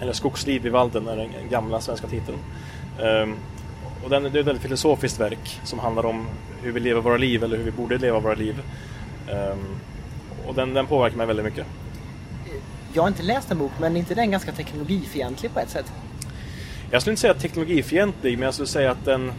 Eller 0.01 0.13
Skogsliv 0.13 0.65
i 0.65 0.69
Valden 0.69 1.07
är 1.07 1.17
den 1.17 1.29
gamla 1.49 1.81
svenska 1.81 2.07
titeln. 2.07 2.37
Och 4.03 4.09
den, 4.09 4.23
det 4.23 4.29
är 4.29 4.39
ett 4.39 4.47
väldigt 4.47 4.63
filosofiskt 4.63 5.19
verk 5.19 5.59
som 5.63 5.79
handlar 5.79 6.05
om 6.05 6.27
hur 6.61 6.71
vi 6.71 6.79
lever 6.79 7.01
våra 7.01 7.17
liv 7.17 7.43
eller 7.43 7.57
hur 7.57 7.63
vi 7.63 7.71
borde 7.71 7.97
leva 7.97 8.19
våra 8.19 8.33
liv. 8.33 8.61
Ehm, 9.27 9.77
och 10.47 10.55
den, 10.55 10.73
den 10.73 10.87
påverkar 10.87 11.17
mig 11.17 11.27
väldigt 11.27 11.45
mycket. 11.45 11.65
Jag 12.93 13.03
har 13.03 13.07
inte 13.07 13.23
läst 13.23 13.51
en 13.51 13.57
bok, 13.57 13.71
men 13.79 13.95
är 13.95 13.99
inte 13.99 14.15
den 14.15 14.31
ganska 14.31 14.51
teknologifientlig 14.51 15.53
på 15.53 15.59
ett 15.59 15.69
sätt? 15.69 15.91
Jag 16.91 17.01
skulle 17.01 17.11
inte 17.11 17.21
säga 17.21 17.33
teknologifientlig, 17.33 18.37
men 18.37 18.45
jag 18.45 18.53
skulle 18.53 18.67
säga 18.67 18.91
att 18.91 19.05
den 19.05 19.31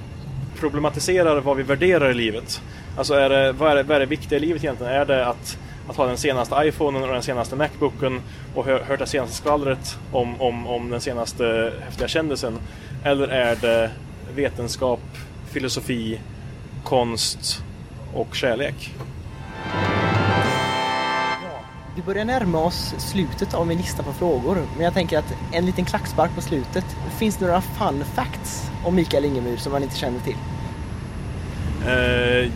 problematiserar 0.57 1.40
vad 1.40 1.57
vi 1.57 1.62
värderar 1.62 2.11
i 2.11 2.14
livet. 2.14 2.62
Alltså, 2.97 3.14
är 3.14 3.29
det, 3.29 3.53
vad, 3.53 3.73
är 3.73 3.77
det, 3.77 3.83
vad 3.83 3.97
är 3.97 4.01
det 4.01 4.07
viktiga 4.07 4.38
i 4.38 4.40
livet 4.40 4.64
egentligen? 4.64 4.92
Är 4.92 5.05
det 5.05 5.27
att, 5.27 5.59
att 5.88 5.97
ha 5.97 6.07
den 6.07 6.16
senaste 6.16 6.55
iPhonen 6.64 7.03
och 7.03 7.09
den 7.09 7.23
senaste 7.23 7.57
Macbooken 7.57 8.21
och 8.55 8.64
hö, 8.64 8.85
hört 8.85 8.99
det 8.99 9.07
senaste 9.07 9.37
skvallret 9.37 9.99
om, 10.12 10.40
om, 10.40 10.66
om 10.66 10.90
den 10.90 11.01
senaste 11.01 11.73
häftiga 11.85 12.09
kändisen? 12.09 12.59
Eller 13.05 13.29
är 13.29 13.57
det 13.57 13.90
vetenskap, 14.35 15.01
filosofi, 15.51 16.21
konst 16.85 17.62
och 18.14 18.35
kärlek? 18.35 18.95
Vi 21.97 22.03
börjar 22.03 22.25
närma 22.25 22.59
oss 22.59 22.95
slutet 22.99 23.55
av 23.55 23.67
min 23.67 23.79
lista 23.79 24.03
på 24.03 24.12
frågor, 24.12 24.59
men 24.75 24.85
jag 24.85 24.95
tänker 24.95 25.19
att 25.19 25.35
en 25.53 25.67
liten 25.67 25.85
klackspark 25.85 26.35
på 26.35 26.41
slutet. 26.41 26.85
Finns 27.19 27.37
det 27.37 27.47
några 27.47 27.61
fun 27.61 28.05
facts 28.14 28.71
om 28.85 28.95
Mikael 28.95 29.25
Ingemyr 29.25 29.57
som 29.57 29.73
man 29.73 29.83
inte 29.83 29.97
känner 29.97 30.21
till? 30.21 30.37
Eh, 31.87 32.53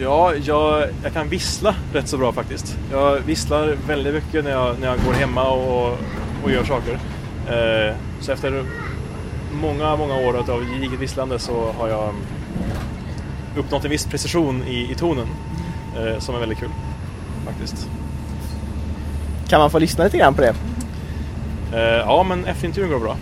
ja, 0.00 0.34
jag, 0.34 0.88
jag 1.02 1.12
kan 1.12 1.28
vissla 1.28 1.74
rätt 1.92 2.08
så 2.08 2.16
bra 2.16 2.32
faktiskt. 2.32 2.78
Jag 2.92 3.20
visslar 3.20 3.76
väldigt 3.86 4.14
mycket 4.14 4.44
när 4.44 4.50
jag, 4.50 4.80
när 4.80 4.86
jag 4.88 4.98
går 5.06 5.12
hemma 5.12 5.50
och, 5.50 5.98
och 6.44 6.50
gör 6.50 6.64
saker. 6.64 6.98
Eh, 7.48 7.96
så 8.20 8.32
efter 8.32 8.64
många, 9.52 9.96
många 9.96 10.16
år 10.16 10.50
av 10.50 10.64
gediget 10.64 11.00
visslande 11.00 11.38
så 11.38 11.72
har 11.78 11.88
jag 11.88 12.14
uppnått 13.56 13.84
en 13.84 13.90
viss 13.90 14.06
precision 14.06 14.64
i, 14.64 14.92
i 14.92 14.94
tonen 14.94 15.26
eh, 15.96 16.18
som 16.18 16.34
är 16.34 16.38
väldigt 16.38 16.58
kul 16.58 16.70
faktiskt. 17.46 17.88
Kan 19.48 19.60
man 19.60 19.70
få 19.70 19.78
lyssna 19.78 20.04
lite 20.04 20.18
grann 20.18 20.34
på 20.34 20.40
det? 20.40 20.54
Eh, 21.72 21.80
ja, 21.80 22.22
men 22.22 22.44
F-intervjun 22.46 22.90
går 22.90 23.00
bra. 23.00 23.16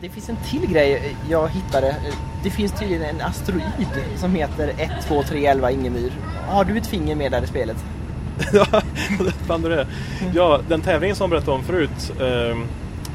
Det 0.00 0.08
finns 0.08 0.28
en 0.28 0.36
till 0.50 0.66
grej 0.66 1.16
jag 1.28 1.48
hittade. 1.48 1.96
Det 2.42 2.50
finns 2.50 2.72
tydligen 2.72 3.02
en 3.02 3.20
asteroid 3.20 3.88
som 4.16 4.34
heter 4.34 4.68
1, 4.78 4.90
2, 5.08 5.22
3, 5.22 5.46
11 5.46 5.70
Ingemyr. 5.70 6.12
Har 6.48 6.64
du 6.64 6.78
ett 6.78 6.86
finger 6.86 7.14
med 7.14 7.32
där 7.32 7.44
i 7.44 7.46
spelet? 7.46 7.76
Ja, 8.52 8.66
fan 9.46 9.62
du 9.62 9.68
det. 9.68 9.86
Ja, 10.34 10.60
den 10.68 10.80
tävlingen 10.80 11.16
som 11.16 11.24
jag 11.24 11.30
berättade 11.30 11.56
om 11.56 11.64
förut, 11.64 12.12
eh, 12.20 12.58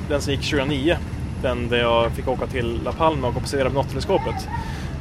den 0.10 0.22
som 0.22 0.34
gick 0.34 0.50
2009, 0.50 0.98
den 1.42 1.70
där 1.70 1.78
jag 1.78 2.12
fick 2.12 2.28
åka 2.28 2.48
till 2.48 2.80
La 2.84 2.92
Palma 2.92 3.28
och 3.28 3.38
observera 3.38 3.70
Notteleskopet. 3.70 4.48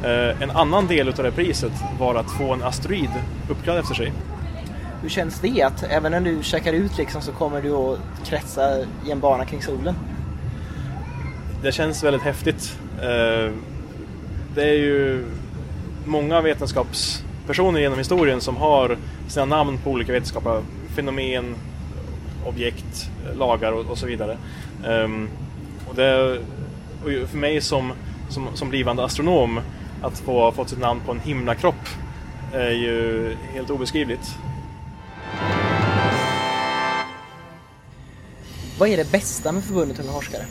Eh, 0.04 0.42
en 0.42 0.50
annan 0.50 0.86
del 0.86 1.08
utav 1.08 1.24
det 1.24 1.32
priset 1.32 1.72
var 1.98 2.14
att 2.14 2.30
få 2.30 2.52
en 2.52 2.62
asteroid 2.62 3.10
uppkallad 3.50 3.80
efter 3.80 3.94
sig. 3.94 4.12
Hur 5.02 5.08
känns 5.08 5.40
det 5.40 5.62
att 5.62 5.82
även 5.82 6.12
när 6.12 6.20
du 6.20 6.42
checkar 6.42 6.72
ut 6.72 6.98
liksom 6.98 7.22
så 7.22 7.32
kommer 7.32 7.62
du 7.62 7.72
att 7.72 7.98
kretsa 8.24 8.78
i 9.06 9.10
en 9.10 9.20
bana 9.20 9.44
kring 9.44 9.62
solen? 9.62 9.94
Det 11.62 11.72
känns 11.72 12.04
väldigt 12.04 12.22
häftigt. 12.22 12.78
Eh, 13.02 13.52
det 14.54 14.62
är 14.62 14.78
ju 14.78 15.24
många 16.04 16.40
vetenskapspersoner 16.40 17.80
genom 17.80 17.98
historien 17.98 18.40
som 18.40 18.56
har 18.56 18.96
sina 19.28 19.44
namn 19.44 19.78
på 19.84 19.90
olika 19.90 20.12
vetenskapliga 20.12 20.62
fenomen, 20.96 21.54
objekt, 22.46 23.10
lagar 23.34 23.72
och, 23.72 23.86
och 23.86 23.98
så 23.98 24.06
vidare. 24.06 24.38
Det, 25.98 26.40
för 27.02 27.36
mig 27.36 27.60
som, 27.60 27.92
som, 28.28 28.48
som 28.54 28.68
blivande 28.68 29.04
astronom 29.04 29.60
att 30.02 30.18
få 30.18 30.52
fått 30.52 30.68
sitt 30.68 30.78
namn 30.78 31.00
på 31.06 31.12
en 31.12 31.20
himlakropp 31.20 31.88
är 32.52 32.70
ju 32.70 33.36
helt 33.52 33.70
obeskrivligt. 33.70 34.38
Vad 38.78 38.88
är 38.88 38.96
det 38.96 39.12
bästa 39.12 39.52
med 39.52 39.64
förbundet 39.64 40.00
Unga 40.00 40.12
Forskare? 40.12 40.44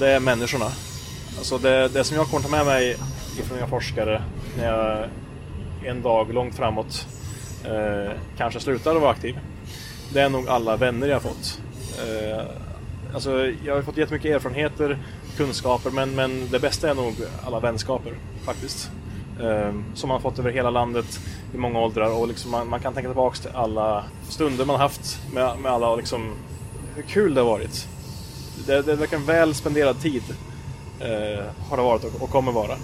Det 0.00 0.10
är 0.10 0.20
människorna. 0.20 0.66
Alltså 1.38 1.58
det, 1.58 1.88
det 1.88 2.04
som 2.04 2.16
jag 2.16 2.26
kommer 2.26 2.42
ta 2.42 2.50
med 2.50 2.66
mig 2.66 2.96
ifrån 3.38 3.58
Unga 3.58 3.66
Forskare 3.66 4.22
när 4.56 4.66
jag 4.66 5.08
en 5.84 6.02
dag 6.02 6.34
långt 6.34 6.54
framåt 6.54 7.06
eh, 7.64 8.12
kanske 8.36 8.60
slutar 8.60 8.96
att 8.96 9.02
vara 9.02 9.10
aktiv. 9.10 9.38
Det 10.12 10.20
är 10.20 10.28
nog 10.28 10.48
alla 10.48 10.76
vänner 10.76 11.08
jag 11.08 11.22
fått. 11.22 11.60
Eh, 11.98 12.65
alltså 13.16 13.52
jag 13.64 13.74
har 13.74 13.82
fått 13.82 13.96
jättemycket 13.96 14.34
erfarenheter, 14.34 14.98
kunskaper, 15.36 15.90
men, 15.90 16.14
men 16.14 16.48
det 16.50 16.60
bästa 16.60 16.90
är 16.90 16.94
nog 16.94 17.14
alla 17.46 17.60
vänskaper 17.60 18.12
faktiskt. 18.44 18.90
Eh, 19.40 19.74
som 19.94 20.08
man 20.08 20.14
har 20.14 20.20
fått 20.20 20.38
över 20.38 20.50
hela 20.50 20.70
landet 20.70 21.20
i 21.54 21.56
många 21.56 21.80
åldrar 21.80 22.20
och 22.20 22.28
liksom 22.28 22.50
man, 22.50 22.68
man 22.68 22.80
kan 22.80 22.94
tänka 22.94 23.08
tillbaka 23.08 23.36
till 23.36 23.50
alla 23.54 24.04
stunder 24.28 24.64
man 24.64 24.80
haft 24.80 25.20
med, 25.32 25.58
med 25.58 25.72
alla 25.72 25.88
och 25.88 25.96
liksom 25.96 26.34
hur 26.94 27.02
kul 27.02 27.34
det 27.34 27.40
har 27.40 27.48
varit. 27.48 27.88
Det, 28.66 28.82
det 28.82 28.92
är 28.92 28.96
verkligen 28.96 29.24
väl 29.24 29.54
spenderad 29.54 30.00
tid 30.00 30.22
eh, 31.00 31.44
har 31.68 31.76
det 31.76 31.82
varit 31.82 32.04
och, 32.04 32.22
och 32.22 32.30
kommer 32.30 32.52
vara. 32.52 32.76